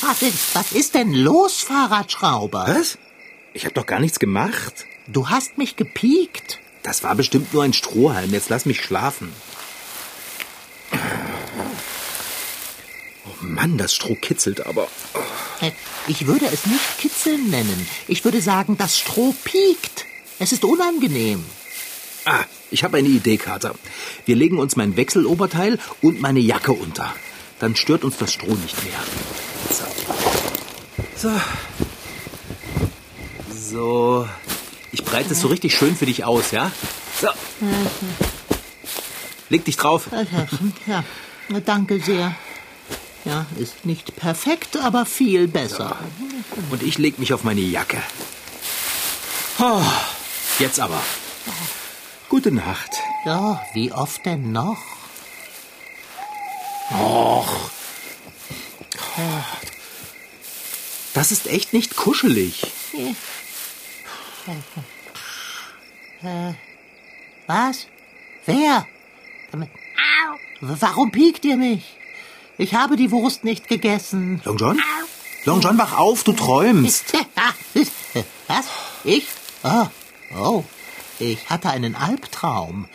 Was 0.00 0.22
ist, 0.22 0.54
was 0.54 0.72
ist 0.72 0.94
denn 0.94 1.12
los, 1.12 1.62
Fahrradschrauber? 1.62 2.66
Was? 2.68 2.98
Ich 3.52 3.64
habe 3.64 3.74
doch 3.74 3.86
gar 3.86 4.00
nichts 4.00 4.18
gemacht. 4.18 4.86
Du 5.06 5.28
hast 5.30 5.58
mich 5.58 5.76
gepiekt. 5.76 6.58
Das 6.82 7.02
war 7.02 7.14
bestimmt 7.14 7.52
nur 7.54 7.62
ein 7.62 7.72
Strohhalm. 7.72 8.32
Jetzt 8.32 8.50
lass 8.50 8.66
mich 8.66 8.82
schlafen. 8.82 9.32
Oh 13.26 13.30
Mann, 13.40 13.78
das 13.78 13.94
Stroh 13.94 14.14
kitzelt 14.16 14.66
aber. 14.66 14.88
Äh, 15.60 15.70
Ich 16.08 16.26
würde 16.26 16.46
es 16.46 16.66
nicht 16.66 16.98
kitzeln 16.98 17.48
nennen. 17.50 17.86
Ich 18.08 18.24
würde 18.24 18.40
sagen, 18.42 18.76
das 18.76 18.98
Stroh 18.98 19.34
piekt. 19.44 20.04
Es 20.38 20.52
ist 20.52 20.64
unangenehm. 20.64 21.44
Ah, 22.26 22.44
ich 22.70 22.84
habe 22.84 22.98
eine 22.98 23.08
Idee, 23.08 23.36
Kater. 23.38 23.74
Wir 24.26 24.36
legen 24.36 24.58
uns 24.58 24.76
mein 24.76 24.96
Wechseloberteil 24.96 25.78
und 26.02 26.20
meine 26.20 26.40
Jacke 26.40 26.72
unter. 26.72 27.14
Dann 27.60 27.76
stört 27.76 28.04
uns 28.04 28.16
das 28.18 28.32
Stroh 28.32 28.54
nicht 28.54 28.82
mehr. 28.84 28.98
So. 31.16 31.30
So. 31.30 31.40
So. 33.54 34.28
Ich 34.92 35.04
breite 35.04 35.32
es 35.32 35.40
so 35.40 35.48
richtig 35.48 35.74
schön 35.74 35.96
für 35.96 36.06
dich 36.06 36.24
aus, 36.24 36.50
ja? 36.50 36.70
So. 37.20 37.28
Leg 39.48 39.64
dich 39.64 39.76
drauf. 39.76 40.08
Ja, 40.86 41.04
danke 41.64 42.00
sehr. 42.00 42.34
Ja, 43.24 43.46
ist 43.58 43.86
nicht 43.86 44.16
perfekt, 44.16 44.76
aber 44.76 45.06
viel 45.06 45.48
besser. 45.48 45.96
Und 46.70 46.82
ich 46.82 46.98
leg 46.98 47.18
mich 47.18 47.32
auf 47.32 47.42
meine 47.42 47.60
Jacke. 47.60 48.02
Oh, 49.58 49.82
jetzt 50.58 50.78
aber. 50.78 51.00
Gute 52.28 52.52
Nacht. 52.52 52.90
Ja, 53.24 53.62
wie 53.72 53.92
oft 53.92 54.24
denn 54.26 54.52
noch? 54.52 54.78
Och. 56.90 57.23
Das 61.24 61.32
ist 61.32 61.46
echt 61.46 61.72
nicht 61.72 61.96
kuschelig. 61.96 62.66
Was? 67.46 67.86
Wer? 68.44 68.86
Warum 70.60 71.10
piekt 71.12 71.46
ihr 71.46 71.56
mich? 71.56 71.96
Ich 72.58 72.74
habe 72.74 72.96
die 72.96 73.10
Wurst 73.10 73.42
nicht 73.42 73.68
gegessen. 73.68 74.42
Long 74.44 74.58
John? 74.58 74.78
Long 75.46 75.62
John, 75.62 75.78
wach 75.78 75.96
auf, 75.96 76.24
du 76.24 76.34
träumst. 76.34 77.14
Was? 78.46 78.66
Ich? 79.04 79.26
Oh, 79.62 79.86
oh. 80.36 80.64
Ich 81.18 81.48
hatte 81.48 81.70
einen 81.70 81.94
Albtraum. 81.94 82.86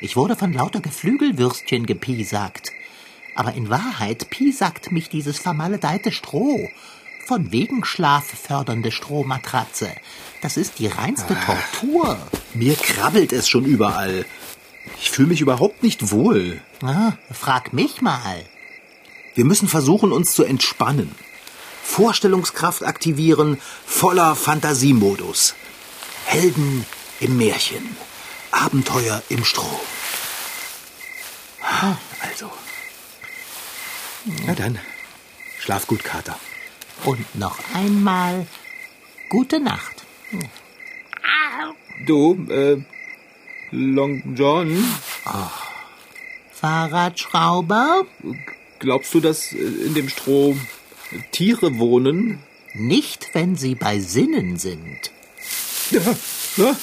Ich 0.00 0.16
wurde 0.16 0.36
von 0.36 0.54
lauter 0.54 0.80
Geflügelwürstchen 0.80 1.84
gepiesackt. 1.84 2.72
Aber 3.34 3.52
in 3.52 3.68
Wahrheit 3.68 4.30
piesackt 4.30 4.90
mich 4.90 5.10
dieses 5.10 5.38
vermaledeite 5.38 6.12
Stroh. 6.12 6.70
Von 7.28 7.52
wegen 7.52 7.84
schlaffördernde 7.84 8.90
Strohmatratze. 8.90 9.94
Das 10.40 10.56
ist 10.56 10.78
die 10.78 10.86
reinste 10.86 11.36
Tortur. 11.38 12.18
Mir 12.54 12.74
krabbelt 12.74 13.34
es 13.34 13.50
schon 13.50 13.66
überall. 13.66 14.24
Ich 14.98 15.10
fühle 15.10 15.28
mich 15.28 15.42
überhaupt 15.42 15.82
nicht 15.82 16.10
wohl. 16.10 16.62
Ah, 16.82 17.12
frag 17.30 17.74
mich 17.74 18.00
mal. 18.00 18.42
Wir 19.34 19.44
müssen 19.44 19.68
versuchen, 19.68 20.10
uns 20.10 20.32
zu 20.32 20.42
entspannen. 20.42 21.14
Vorstellungskraft 21.82 22.82
aktivieren, 22.82 23.60
voller 23.84 24.34
Fantasiemodus. 24.34 25.54
Helden 26.24 26.86
im 27.20 27.36
Märchen. 27.36 27.94
Abenteuer 28.52 29.22
im 29.28 29.44
Stroh. 29.44 29.80
Also. 32.22 32.50
Na 34.46 34.54
dann, 34.54 34.78
schlaf 35.58 35.86
gut, 35.86 36.02
Kater. 36.02 36.38
Und 37.04 37.34
noch 37.34 37.58
einmal 37.74 38.46
gute 39.28 39.60
Nacht. 39.60 40.04
Du, 42.06 42.46
äh, 42.50 42.76
Long 43.70 44.34
John, 44.36 44.84
Fahrradschrauber? 46.52 48.04
glaubst 48.78 49.14
du, 49.14 49.20
dass 49.20 49.52
äh, 49.52 49.56
in 49.58 49.94
dem 49.94 50.08
Stroh 50.08 50.56
Tiere 51.32 51.78
wohnen? 51.78 52.38
Nicht, 52.74 53.30
wenn 53.34 53.56
sie 53.56 53.74
bei 53.74 53.98
Sinnen 53.98 54.56
sind. 54.56 55.10
Ja? 55.90 56.00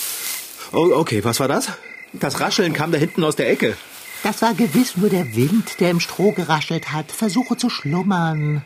Oh, 0.71 0.91
okay, 0.93 1.23
was 1.23 1.39
war 1.39 1.47
das? 1.47 1.71
Das 2.11 2.39
Rascheln 2.41 2.73
kam 2.73 2.91
da 2.91 2.97
hinten 2.97 3.23
aus 3.23 3.35
der 3.35 3.49
Ecke. 3.49 3.77
Das 4.23 4.41
war 4.41 4.55
gewiss 4.55 4.97
nur 4.97 5.09
der 5.09 5.35
Wind, 5.35 5.79
der 5.79 5.91
im 5.91 5.99
Stroh 5.99 6.31
geraschelt 6.31 6.91
hat. 6.91 7.11
Versuche 7.11 7.55
zu 7.55 7.69
schlummern. 7.69 8.63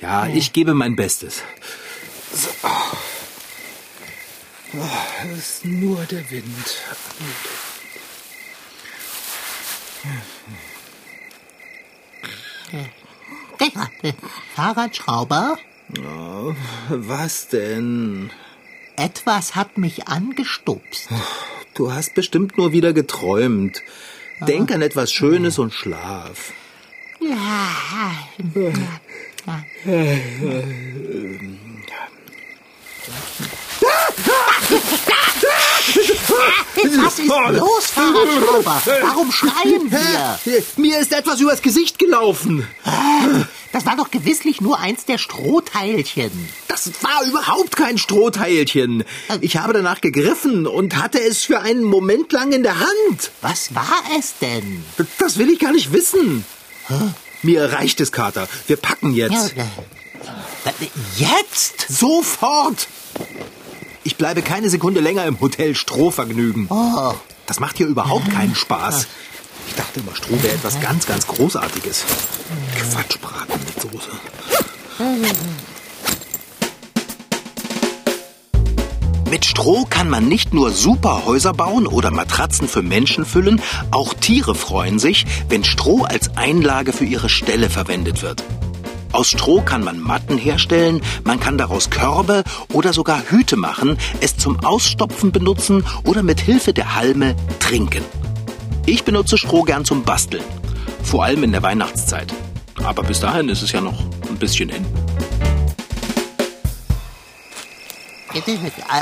Ja, 0.00 0.26
ich 0.26 0.52
gebe 0.52 0.74
mein 0.74 0.96
Bestes. 0.96 1.42
So. 2.32 2.48
Oh, 4.72 4.78
es 5.32 5.38
ist 5.38 5.64
nur 5.64 6.04
der 6.04 6.30
Wind. 6.30 6.46
Fahrradschrauber? 14.54 15.58
Oh, 15.98 16.54
was 16.88 17.48
denn? 17.48 18.30
Etwas 18.96 19.54
hat 19.54 19.76
mich 19.76 20.08
angestupst. 20.08 21.08
Du 21.74 21.92
hast 21.92 22.14
bestimmt 22.14 22.56
nur 22.56 22.72
wieder 22.72 22.92
geträumt. 22.92 23.82
Denk 24.46 24.72
an 24.72 24.82
etwas 24.82 25.12
Schönes 25.12 25.58
und 25.58 25.74
schlaf. 25.74 26.52
Ja. 27.20 27.70
Was 37.02 37.18
ist 37.18 37.28
los, 37.28 37.86
Fahrradschrauber? 37.86 38.82
Warum 39.02 39.32
schreien 39.32 39.90
wir? 39.90 40.38
Mir 40.76 40.98
ist 40.98 41.12
etwas 41.12 41.40
übers 41.40 41.62
Gesicht 41.62 41.98
gelaufen. 41.98 42.66
Das 43.72 43.86
war 43.86 43.96
doch 43.96 44.10
gewisslich 44.10 44.60
nur 44.60 44.78
eins 44.80 45.04
der 45.04 45.18
Strohteilchen. 45.18 46.30
Das 46.68 46.90
war 47.02 47.24
überhaupt 47.26 47.76
kein 47.76 47.98
Strohteilchen. 47.98 49.04
Ich 49.40 49.56
habe 49.56 49.72
danach 49.72 50.00
gegriffen 50.00 50.66
und 50.66 50.96
hatte 50.96 51.20
es 51.20 51.44
für 51.44 51.60
einen 51.60 51.84
Moment 51.84 52.32
lang 52.32 52.52
in 52.52 52.62
der 52.62 52.80
Hand. 52.80 53.30
Was 53.42 53.74
war 53.74 54.02
es 54.18 54.34
denn? 54.40 54.84
Das 55.18 55.38
will 55.38 55.50
ich 55.50 55.58
gar 55.58 55.72
nicht 55.72 55.92
wissen. 55.92 56.44
Mir 57.42 57.72
reicht 57.72 58.00
es, 58.00 58.12
Kater. 58.12 58.48
Wir 58.66 58.76
packen 58.76 59.14
jetzt. 59.14 59.56
Äh, 59.56 59.64
Jetzt? 61.16 61.86
Sofort! 61.88 62.86
Ich 64.04 64.16
bleibe 64.16 64.42
keine 64.42 64.68
Sekunde 64.70 65.00
länger 65.00 65.24
im 65.24 65.40
Hotel 65.40 65.74
Strohvergnügen. 65.74 66.66
Oh. 66.70 67.14
Das 67.46 67.60
macht 67.60 67.76
hier 67.78 67.86
überhaupt 67.86 68.30
keinen 68.32 68.54
Spaß. 68.54 69.06
Ich 69.68 69.74
dachte 69.74 70.00
immer, 70.00 70.14
Stroh 70.14 70.42
wäre 70.42 70.54
etwas 70.54 70.80
ganz, 70.80 71.06
ganz 71.06 71.26
Großartiges. 71.26 72.04
Quatschbraten 72.90 73.60
mit 73.66 73.80
Soße. 73.80 74.10
Mit 79.30 79.44
Stroh 79.44 79.84
kann 79.88 80.10
man 80.10 80.26
nicht 80.26 80.52
nur 80.52 80.72
super 80.72 81.24
Häuser 81.24 81.52
bauen 81.52 81.86
oder 81.86 82.10
Matratzen 82.10 82.66
für 82.66 82.82
Menschen 82.82 83.24
füllen, 83.24 83.62
auch 83.92 84.12
Tiere 84.12 84.56
freuen 84.56 84.98
sich, 84.98 85.24
wenn 85.48 85.62
Stroh 85.62 86.02
als 86.02 86.36
Einlage 86.36 86.92
für 86.92 87.04
ihre 87.04 87.28
Ställe 87.28 87.70
verwendet 87.70 88.22
wird. 88.22 88.42
Aus 89.12 89.28
Stroh 89.28 89.62
kann 89.62 89.84
man 89.84 90.00
Matten 90.00 90.36
herstellen, 90.36 91.00
man 91.22 91.38
kann 91.38 91.58
daraus 91.58 91.90
Körbe 91.90 92.42
oder 92.72 92.92
sogar 92.92 93.22
Hüte 93.30 93.56
machen, 93.56 93.98
es 94.20 94.36
zum 94.36 94.64
Ausstopfen 94.64 95.30
benutzen 95.30 95.84
oder 96.04 96.24
mit 96.24 96.40
Hilfe 96.40 96.72
der 96.72 96.96
Halme 96.96 97.36
trinken. 97.60 98.02
Ich 98.84 99.04
benutze 99.04 99.38
Stroh 99.38 99.62
gern 99.62 99.84
zum 99.84 100.02
Basteln, 100.02 100.44
vor 101.04 101.22
allem 101.22 101.44
in 101.44 101.52
der 101.52 101.62
Weihnachtszeit. 101.62 102.34
Aber 102.82 103.04
bis 103.04 103.20
dahin 103.20 103.48
ist 103.48 103.62
es 103.62 103.70
ja 103.70 103.80
noch 103.80 104.00
ein 104.28 104.38
bisschen 104.38 104.70
in. 104.70 104.84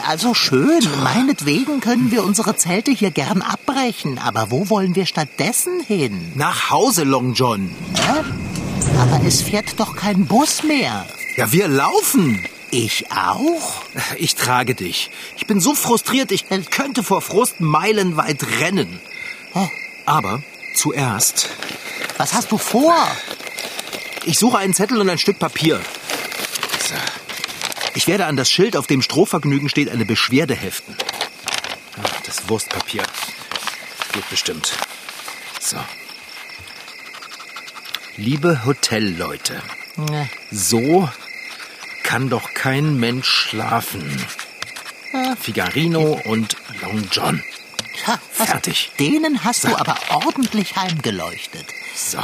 Also 0.06 0.32
schön. 0.34 0.80
Meinetwegen 1.02 1.80
können 1.80 2.10
wir 2.10 2.24
unsere 2.24 2.56
Zelte 2.56 2.90
hier 2.90 3.10
gern 3.10 3.42
abbrechen. 3.42 4.18
Aber 4.18 4.50
wo 4.50 4.70
wollen 4.70 4.94
wir 4.94 5.06
stattdessen 5.06 5.80
hin? 5.80 6.32
Nach 6.34 6.70
Hause, 6.70 7.04
Long 7.04 7.34
John. 7.34 7.70
Ja? 7.96 8.24
Aber 9.02 9.20
es 9.26 9.42
fährt 9.42 9.78
doch 9.78 9.94
kein 9.96 10.26
Bus 10.26 10.62
mehr. 10.62 11.06
Ja, 11.36 11.52
wir 11.52 11.68
laufen. 11.68 12.44
Ich 12.70 13.06
auch? 13.12 13.82
Ich 14.18 14.34
trage 14.34 14.74
dich. 14.74 15.10
Ich 15.36 15.46
bin 15.46 15.60
so 15.60 15.74
frustriert, 15.74 16.32
ich 16.32 16.46
könnte 16.70 17.02
vor 17.02 17.22
Frust 17.22 17.60
meilenweit 17.60 18.44
rennen. 18.60 19.00
Aber 20.04 20.42
zuerst, 20.74 21.48
Was 22.18 22.34
hast 22.34 22.50
du 22.52 22.58
vor? 22.58 22.94
ich 24.24 24.38
suche 24.38 24.58
einen 24.58 24.74
Zettel 24.74 24.98
und 25.00 25.08
ein 25.08 25.18
Stück 25.18 25.38
Papier. 25.38 25.80
So. 26.88 26.94
Ich 27.94 28.06
werde 28.06 28.26
an 28.26 28.36
das 28.36 28.50
Schild, 28.50 28.76
auf 28.76 28.86
dem 28.86 29.02
Strohvergnügen 29.02 29.68
steht, 29.68 29.90
eine 29.90 30.04
Beschwerde 30.04 30.54
heften. 30.54 30.96
Ah, 32.00 32.06
Das 32.26 32.48
Wurstpapier. 32.48 33.02
Geht 34.12 34.28
bestimmt. 34.30 34.72
So. 35.60 35.76
Liebe 38.16 38.64
Hotelleute, 38.64 39.62
Ne. 39.96 40.28
so 40.50 41.08
kann 42.02 42.30
doch 42.30 42.54
kein 42.54 42.98
Mensch 42.98 43.28
schlafen. 43.28 44.24
Figarino 45.40 46.20
und 46.24 46.56
Long 46.82 47.08
John. 47.12 47.42
Ha, 48.06 48.18
was- 48.36 48.48
Fertig. 48.50 48.92
Denen 48.98 49.44
hast 49.44 49.64
du 49.64 49.76
aber 49.76 49.96
ordentlich 50.10 50.76
heimgeleuchtet. 50.76 51.66
So. 51.96 52.18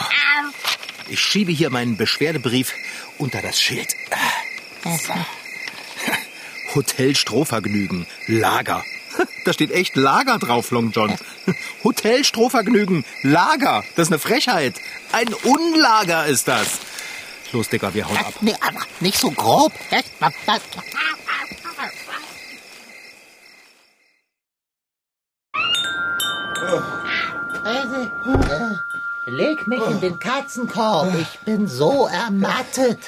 Ich 1.09 1.20
schiebe 1.20 1.53
hier 1.53 1.70
meinen 1.70 1.96
Beschwerdebrief 1.96 2.72
unter 3.18 3.42
das 3.42 3.61
Schild. 3.61 3.88
Hotel 6.74 7.14
Strohvergnügen. 7.14 8.06
Lager. 8.26 8.84
Da 9.44 9.52
steht 9.52 9.70
echt 9.70 9.94
Lager 9.94 10.38
drauf, 10.38 10.70
Long 10.70 10.90
John. 10.90 11.16
Hotel 11.84 12.24
Strohvergnügen. 12.24 13.04
Lager. 13.22 13.84
Das 13.94 14.08
ist 14.08 14.12
eine 14.12 14.18
Frechheit. 14.18 14.74
Ein 15.12 15.32
Unlager 15.44 16.26
ist 16.26 16.48
das. 16.48 16.80
Los, 17.52 17.68
Dicker, 17.68 17.94
wir 17.94 18.08
hauen 18.08 18.16
ab. 18.16 18.34
Nee, 18.40 18.54
aber 18.60 18.80
nicht 18.98 19.18
so 19.18 19.30
grob. 19.30 19.72
Leg 29.26 29.66
mich 29.68 29.87
in 29.87 30.00
den 30.00 30.18
Katzenkorb. 30.18 31.14
Ich 31.20 31.38
bin 31.40 31.68
so 31.68 32.08
ermattet. 32.08 32.98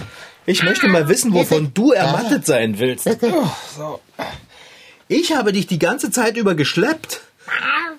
Ich 0.46 0.62
möchte 0.62 0.88
mal 0.88 1.08
wissen, 1.08 1.32
wovon 1.32 1.72
du 1.74 1.92
ermattet 1.92 2.46
sein 2.46 2.78
willst. 2.78 3.08
Oh. 3.78 4.00
Ich 5.08 5.32
habe 5.34 5.52
dich 5.52 5.66
die 5.66 5.78
ganze 5.78 6.10
Zeit 6.10 6.36
über 6.36 6.54
geschleppt. 6.54 7.20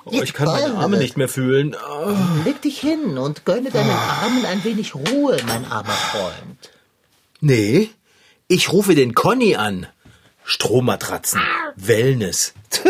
Oh, 0.06 0.22
ich 0.22 0.34
kann 0.34 0.48
meine 0.48 0.76
Arme 0.76 0.98
nicht 0.98 1.16
mehr 1.18 1.30
fühlen. 1.30 1.76
Oh. 1.76 2.14
Leg 2.44 2.62
dich 2.62 2.80
hin 2.80 3.18
und 3.18 3.46
gönne 3.46 3.70
deinen 3.70 3.90
Armen 3.92 4.46
ein 4.46 4.64
wenig 4.64 4.96
Ruhe, 4.96 5.38
mein 5.48 5.66
armer 5.72 5.92
Freund. 5.92 6.72
Nee, 7.40 7.90
ich 8.48 8.72
rufe 8.74 8.96
den 8.96 9.14
Conny 9.14 9.56
an. 9.56 9.88
Strohmatratzen, 10.44 11.42
Wellness. 11.76 12.54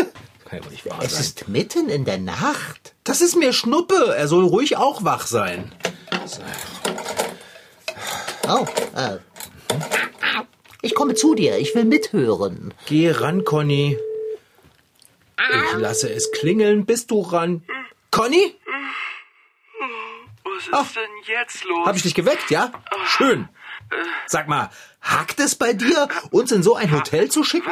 Kann 0.44 0.62
ja 0.62 0.70
nicht 0.70 0.86
wahr 0.88 0.98
Es 1.02 1.12
sein. 1.12 1.20
ist 1.20 1.48
mitten 1.48 1.88
in 1.88 2.04
der 2.04 2.18
Nacht. 2.18 2.94
Das 3.04 3.20
ist 3.20 3.36
mir 3.36 3.52
Schnuppe. 3.52 4.14
Er 4.16 4.26
soll 4.28 4.44
ruhig 4.46 4.76
auch 4.76 5.04
wach 5.04 5.26
sein. 5.26 5.72
Oh, 8.48 8.66
äh. 8.96 9.18
Ich 10.82 10.94
komme 10.94 11.14
zu 11.14 11.34
dir. 11.34 11.58
Ich 11.58 11.74
will 11.74 11.84
mithören. 11.84 12.72
Geh 12.86 13.10
ran, 13.10 13.44
Conny. 13.44 13.98
Ich 15.38 15.72
lasse 15.78 16.10
es 16.12 16.30
klingeln. 16.32 16.84
Bist 16.86 17.10
du 17.10 17.20
ran? 17.20 17.62
Conny? 18.10 18.54
Was 20.70 20.86
ist 20.88 20.96
denn 20.96 21.02
jetzt 21.26 21.64
los? 21.64 21.86
Hab 21.86 21.96
ich 21.96 22.02
dich 22.02 22.14
geweckt, 22.14 22.50
ja? 22.50 22.72
Schön. 23.06 23.48
Sag 24.26 24.48
mal, 24.48 24.70
hackt 25.00 25.40
es 25.40 25.54
bei 25.54 25.72
dir, 25.72 26.08
uns 26.30 26.52
in 26.52 26.62
so 26.62 26.74
ein 26.74 26.90
Hotel 26.92 27.30
zu 27.30 27.42
schicken? 27.44 27.70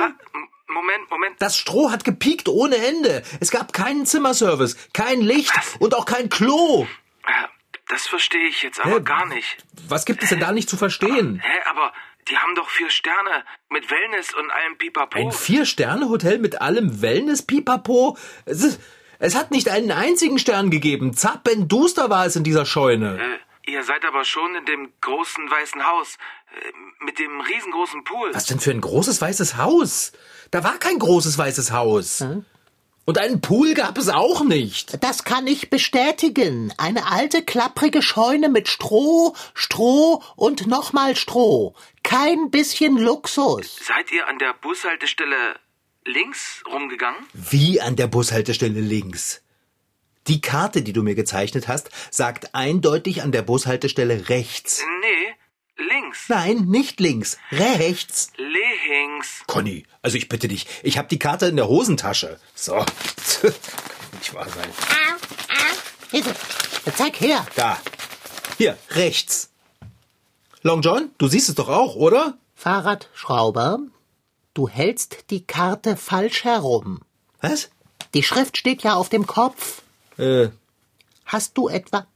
Moment, 0.69 1.11
Moment. 1.11 1.37
Das 1.41 1.57
Stroh 1.57 1.91
hat 1.91 2.05
gepiekt 2.05 2.49
ohne 2.49 2.77
Ende. 2.77 3.23
Es 3.41 3.51
gab 3.51 3.73
keinen 3.73 4.07
Zimmerservice, 4.07 4.77
kein 4.93 5.21
Licht 5.21 5.53
und 5.79 5.95
auch 5.95 6.05
kein 6.07 6.29
Klo. 6.29 6.87
Äh, 7.27 7.49
Das 7.89 8.07
verstehe 8.07 8.47
ich 8.49 8.63
jetzt 8.63 8.81
aber 8.81 8.97
Hä? 8.97 9.01
gar 9.01 9.27
nicht. 9.27 9.57
Was 9.89 10.05
gibt 10.05 10.23
es 10.23 10.29
denn 10.31 10.41
da 10.41 10.53
nicht 10.53 10.69
zu 10.69 10.77
verstehen? 10.77 11.41
Hä, 11.45 11.59
aber 11.71 11.93
die 12.29 12.37
haben 12.39 12.55
doch 12.55 12.69
vier 12.69 12.91
Sterne 12.91 13.45
mit 13.71 13.91
Wellness 13.91 14.35
und 14.35 14.51
allem 14.51 14.77
Pipapo. 14.79 15.19
Ein 15.19 15.33
Vier-Sterne-Hotel 15.33 16.39
mit 16.39 16.61
allem 16.61 17.01
Wellness-Pipapo? 17.03 18.17
Es, 18.45 18.63
ist- 18.63 18.81
es 19.19 19.35
hat 19.35 19.51
nicht 19.51 19.69
einen 19.69 19.93
einzigen 19.93 20.39
Stern 20.39 20.71
gegeben. 20.71 21.15
Zappenduster 21.15 22.11
war 22.11 22.27
es 22.27 22.37
in 22.37 22.45
dieser 22.45 22.67
Scheune. 22.67 23.19
Äh, 23.67 23.71
ihr 23.71 23.83
seid 23.85 24.05
aber 24.05 24.25
schon 24.25 24.55
in 24.57 24.65
dem 24.67 24.93
großen 25.01 25.51
weißen 25.51 25.87
Haus 25.87 26.17
äh, 26.53 27.05
mit 27.05 27.19
dem 27.19 27.41
riesengroßen 27.41 28.05
Pool. 28.05 28.35
Was 28.35 28.47
denn 28.47 28.61
für 28.61 28.73
ein 28.73 28.81
großes 28.81 29.21
weißes 29.21 29.57
Haus? 29.57 30.13
Da 30.51 30.63
war 30.65 30.79
kein 30.79 30.99
großes 30.99 31.39
weißes 31.39 31.73
Haus. 31.73 32.25
Und 33.07 33.19
einen 33.19 33.41
Pool 33.41 33.75
gab 33.75 33.99
es 33.99 34.09
auch 34.09 34.43
nicht. 34.43 35.03
Das 35.03 35.23
kann 35.23 35.47
ich 35.47 35.71
bestätigen. 35.71 36.75
Eine 36.77 37.07
alte, 37.07 37.43
klapprige 37.43 38.03
Scheune 38.03 38.49
mit 38.49 38.67
Stroh, 38.67 39.37
Stroh 39.55 40.25
und 40.35 40.67
nochmal 40.67 41.15
Stroh. 41.15 41.77
Kein 42.03 42.51
bisschen 42.51 42.99
Luxus. 42.99 43.77
Seid 43.77 44.11
ihr 44.11 44.27
an 44.27 44.41
der 44.41 44.55
Bushaltestelle 44.55 45.55
links 46.05 46.65
rumgegangen? 46.69 47.21
Wie 47.33 47.81
an 47.81 47.95
der 47.95 48.09
Bushaltestelle 48.09 48.81
links. 48.81 49.41
Die 50.27 50.41
Karte, 50.41 50.83
die 50.83 50.93
du 50.93 51.05
mir 51.05 51.15
gezeichnet 51.15 51.69
hast, 51.69 51.91
sagt 52.11 52.57
eindeutig 52.57 53.23
an 53.23 53.31
der 53.31 53.43
Bushaltestelle 53.43 54.29
rechts. 54.29 54.83
Nee, 55.01 55.35
links. 55.77 56.29
Nein, 56.29 56.67
nicht 56.67 57.01
links. 57.01 57.37
Rechts. 57.53 58.33
Links. 58.37 59.43
Conny, 59.47 59.85
also 60.03 60.17
ich 60.17 60.29
bitte 60.29 60.49
dich, 60.49 60.67
ich 60.83 60.99
habe 60.99 61.09
die 61.09 61.19
Karte 61.19 61.47
in 61.47 61.57
der 61.57 61.69
Hosentasche. 61.69 62.39
So. 62.55 62.73
Kann 62.75 62.87
nicht 64.19 64.35
wahr 64.35 64.49
sein. 64.49 64.71
Hier, 66.11 66.25
Zeig 66.97 67.21
her. 67.21 67.47
Da. 67.57 67.81
Hier, 68.59 68.79
rechts. 68.91 69.51
Long 70.63 70.83
John, 70.83 71.11
du 71.19 71.29
siehst 71.29 71.49
es 71.49 71.55
doch 71.57 71.69
auch, 71.69 71.95
oder? 71.97 72.37
Fahrradschrauber, 72.55 73.81
du 74.55 74.69
hältst 74.69 75.31
die 75.31 75.45
Karte 75.45 75.97
falsch 75.97 76.45
herum. 76.45 77.01
Was? 77.41 77.69
Die 78.15 78.23
Schrift 78.23 78.57
steht 78.57 78.83
ja 78.83 78.95
auf 78.95 79.09
dem 79.09 79.27
Kopf. 79.27 79.83
Äh, 80.17 80.49
Hast 81.27 81.59
du 81.59 81.69
etwa? 81.69 82.07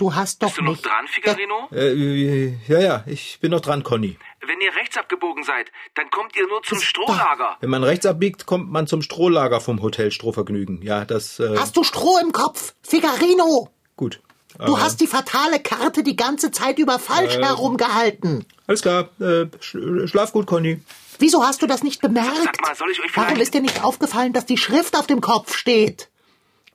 Du 0.00 0.14
hast 0.14 0.42
doch 0.42 0.48
Bist 0.48 0.58
du 0.58 0.62
noch 0.64 0.70
nicht. 0.72 0.86
dran, 0.86 1.06
Figarino? 1.08 1.68
äh, 1.72 2.54
ja, 2.68 2.80
ja, 2.80 3.04
ich 3.06 3.38
bin 3.42 3.50
noch 3.50 3.60
dran, 3.60 3.82
Conny. 3.82 4.16
Wenn 4.46 4.58
ihr 4.62 4.74
rechts 4.74 4.96
abgebogen 4.96 5.44
seid, 5.44 5.70
dann 5.94 6.08
kommt 6.08 6.34
ihr 6.36 6.46
nur 6.48 6.62
zum 6.62 6.80
Strohlager. 6.80 7.58
Wenn 7.60 7.68
man 7.68 7.84
rechts 7.84 8.06
abbiegt, 8.06 8.46
kommt 8.46 8.70
man 8.72 8.86
zum 8.86 9.02
Strohlager 9.02 9.60
vom 9.60 9.82
Hotel 9.82 10.10
Strohvergnügen. 10.10 10.80
Ja, 10.80 11.04
das, 11.04 11.38
äh, 11.38 11.54
Hast 11.58 11.76
du 11.76 11.84
Stroh 11.84 12.16
im 12.22 12.32
Kopf? 12.32 12.72
Figarino! 12.82 13.68
gut. 13.96 14.22
Du 14.58 14.74
Äh, 14.74 14.78
hast 14.80 15.02
die 15.02 15.06
fatale 15.06 15.60
Karte 15.60 16.02
die 16.02 16.16
ganze 16.16 16.50
Zeit 16.50 16.78
über 16.78 16.98
falsch 16.98 17.36
herumgehalten. 17.36 18.46
Alles 18.66 18.80
klar, 18.80 19.10
äh, 19.20 19.46
sch 19.60 19.76
schlaf 20.06 20.32
gut, 20.32 20.46
Conny. 20.46 20.80
Wieso 21.18 21.44
hast 21.44 21.60
du 21.60 21.66
das 21.66 21.82
nicht 21.82 22.00
bemerkt? 22.00 22.30
Sag 22.42 22.60
mal, 22.62 22.74
soll 22.74 22.90
ich 22.90 23.00
euch 23.00 23.14
Warum 23.14 23.38
ist 23.38 23.52
dir 23.52 23.60
nicht 23.60 23.84
aufgefallen, 23.84 24.32
dass 24.32 24.46
die 24.46 24.56
Schrift 24.56 24.96
auf 24.96 25.06
dem 25.06 25.20
Kopf 25.20 25.54
steht? 25.54 26.08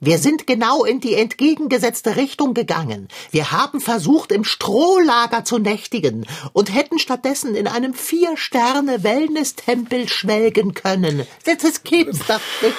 Wir 0.01 0.17
sind 0.19 0.45
genau 0.45 0.83
in 0.83 0.99
die 0.99 1.13
entgegengesetzte 1.15 2.17
Richtung 2.17 2.53
gegangen. 2.53 3.07
Wir 3.31 3.51
haben 3.51 3.79
versucht, 3.79 4.31
im 4.33 4.43
Strohlager 4.43 5.45
zu 5.45 5.57
nächtigen 5.57 6.27
und 6.53 6.73
hätten 6.73 6.99
stattdessen 6.99 7.55
in 7.55 7.67
einem 7.67 7.93
Vier-Sterne-Wellness-Tempel 7.93 10.09
schwelgen 10.09 10.73
können. 10.73 11.25
Das, 11.45 11.59
das 11.59 11.83
gibt's 11.83 12.19
doch 12.27 12.41
nicht. 12.61 12.75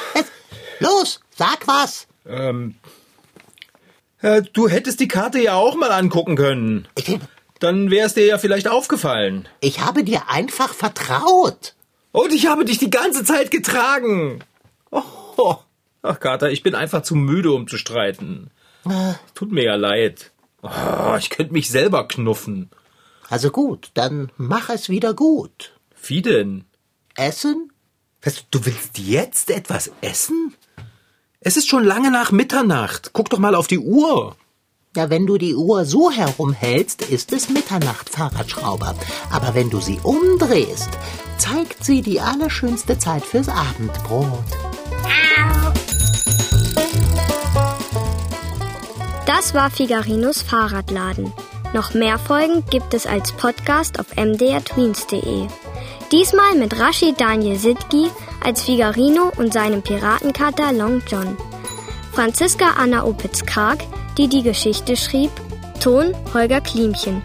Los, 0.78 1.20
sag 1.34 1.66
was. 1.66 2.06
Ähm, 2.28 2.74
äh, 4.20 4.42
du 4.52 4.68
hättest 4.68 5.00
die 5.00 5.08
Karte 5.08 5.40
ja 5.40 5.54
auch 5.54 5.74
mal 5.74 5.90
angucken 5.92 6.36
können. 6.36 6.86
Ich, 6.96 7.18
Dann 7.60 7.90
wär's 7.90 8.12
dir 8.14 8.26
ja 8.26 8.36
vielleicht 8.38 8.68
aufgefallen. 8.68 9.48
ich 9.60 9.80
habe 9.80 10.04
dir 10.04 10.28
einfach 10.28 10.74
vertraut. 10.74 11.74
Und 12.12 12.32
ich 12.32 12.46
habe 12.46 12.64
dich 12.66 12.78
die 12.78 12.90
ganze 12.90 13.24
Zeit 13.24 13.50
getragen. 13.50 14.40
Oh, 14.90 15.56
ach, 16.06 16.20
Kater, 16.20 16.50
ich 16.50 16.62
bin 16.62 16.74
einfach 16.74 17.02
zu 17.02 17.14
müde, 17.14 17.52
um 17.52 17.68
zu 17.68 17.78
streiten. 17.78 18.50
Tut 19.34 19.52
mir 19.52 19.64
ja 19.64 19.74
leid. 19.74 20.32
Oh, 20.62 21.16
ich 21.18 21.30
könnte 21.30 21.52
mich 21.52 21.70
selber 21.70 22.06
knuffen. 22.08 22.70
Also 23.28 23.50
gut, 23.50 23.90
dann 23.94 24.30
mach 24.36 24.70
es 24.70 24.88
wieder 24.88 25.14
gut. 25.14 25.74
Wie 26.06 26.22
denn? 26.22 26.64
Essen? 27.16 27.72
Was, 28.22 28.44
du 28.50 28.64
willst 28.64 28.98
jetzt 28.98 29.50
etwas 29.50 29.90
essen? 30.00 30.54
Es 31.40 31.56
ist 31.56 31.68
schon 31.68 31.84
lange 31.84 32.10
nach 32.10 32.32
Mitternacht. 32.32 33.10
Guck 33.12 33.30
doch 33.30 33.38
mal 33.38 33.54
auf 33.54 33.66
die 33.66 33.78
Uhr. 33.78 34.36
Ja, 34.96 35.10
wenn 35.10 35.26
du 35.26 35.36
die 35.36 35.54
Uhr 35.54 35.84
so 35.84 36.10
herumhältst, 36.10 37.02
ist 37.02 37.32
es 37.32 37.50
Mitternacht, 37.50 38.08
Fahrradschrauber. 38.08 38.94
Aber 39.30 39.54
wenn 39.54 39.68
du 39.70 39.78
sie 39.80 40.00
umdrehst, 40.02 40.88
zeigt 41.38 41.84
sie 41.84 42.00
die 42.00 42.20
allerschönste 42.20 42.98
Zeit 42.98 43.24
fürs 43.24 43.48
Abendbrot. 43.48 44.44
Das 49.26 49.54
war 49.54 49.70
Figarinos 49.70 50.40
Fahrradladen. 50.40 51.32
Noch 51.74 51.94
mehr 51.94 52.16
Folgen 52.16 52.64
gibt 52.70 52.94
es 52.94 53.06
als 53.06 53.32
Podcast 53.32 53.98
auf 53.98 54.14
mdrtweens.de. 54.16 55.48
Diesmal 56.12 56.54
mit 56.54 56.78
Rashid 56.78 57.20
Daniel 57.20 57.58
Sidgi 57.58 58.08
als 58.44 58.62
Figarino 58.62 59.32
und 59.36 59.52
seinem 59.52 59.82
Piratenkater 59.82 60.72
Long 60.72 61.02
John. 61.08 61.36
Franziska 62.12 62.74
Anna 62.78 63.04
Opitz-Karg, 63.04 63.80
die 64.16 64.28
die 64.28 64.44
Geschichte 64.44 64.96
schrieb, 64.96 65.32
Ton 65.80 66.14
Holger 66.32 66.60
Klimchen. 66.60 67.20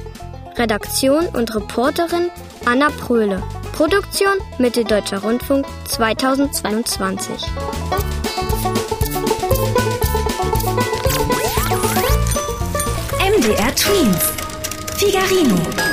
Redaktion 0.57 1.27
und 1.27 1.55
Reporterin 1.55 2.31
Anna 2.65 2.89
Pröhle. 2.89 3.43
Produktion 3.73 4.33
Mitteldeutscher 4.57 5.19
Rundfunk 5.19 5.65
2022. 5.87 7.35
MDR 13.41 13.73
Twins. 13.73 14.23
Figarino. 14.99 15.90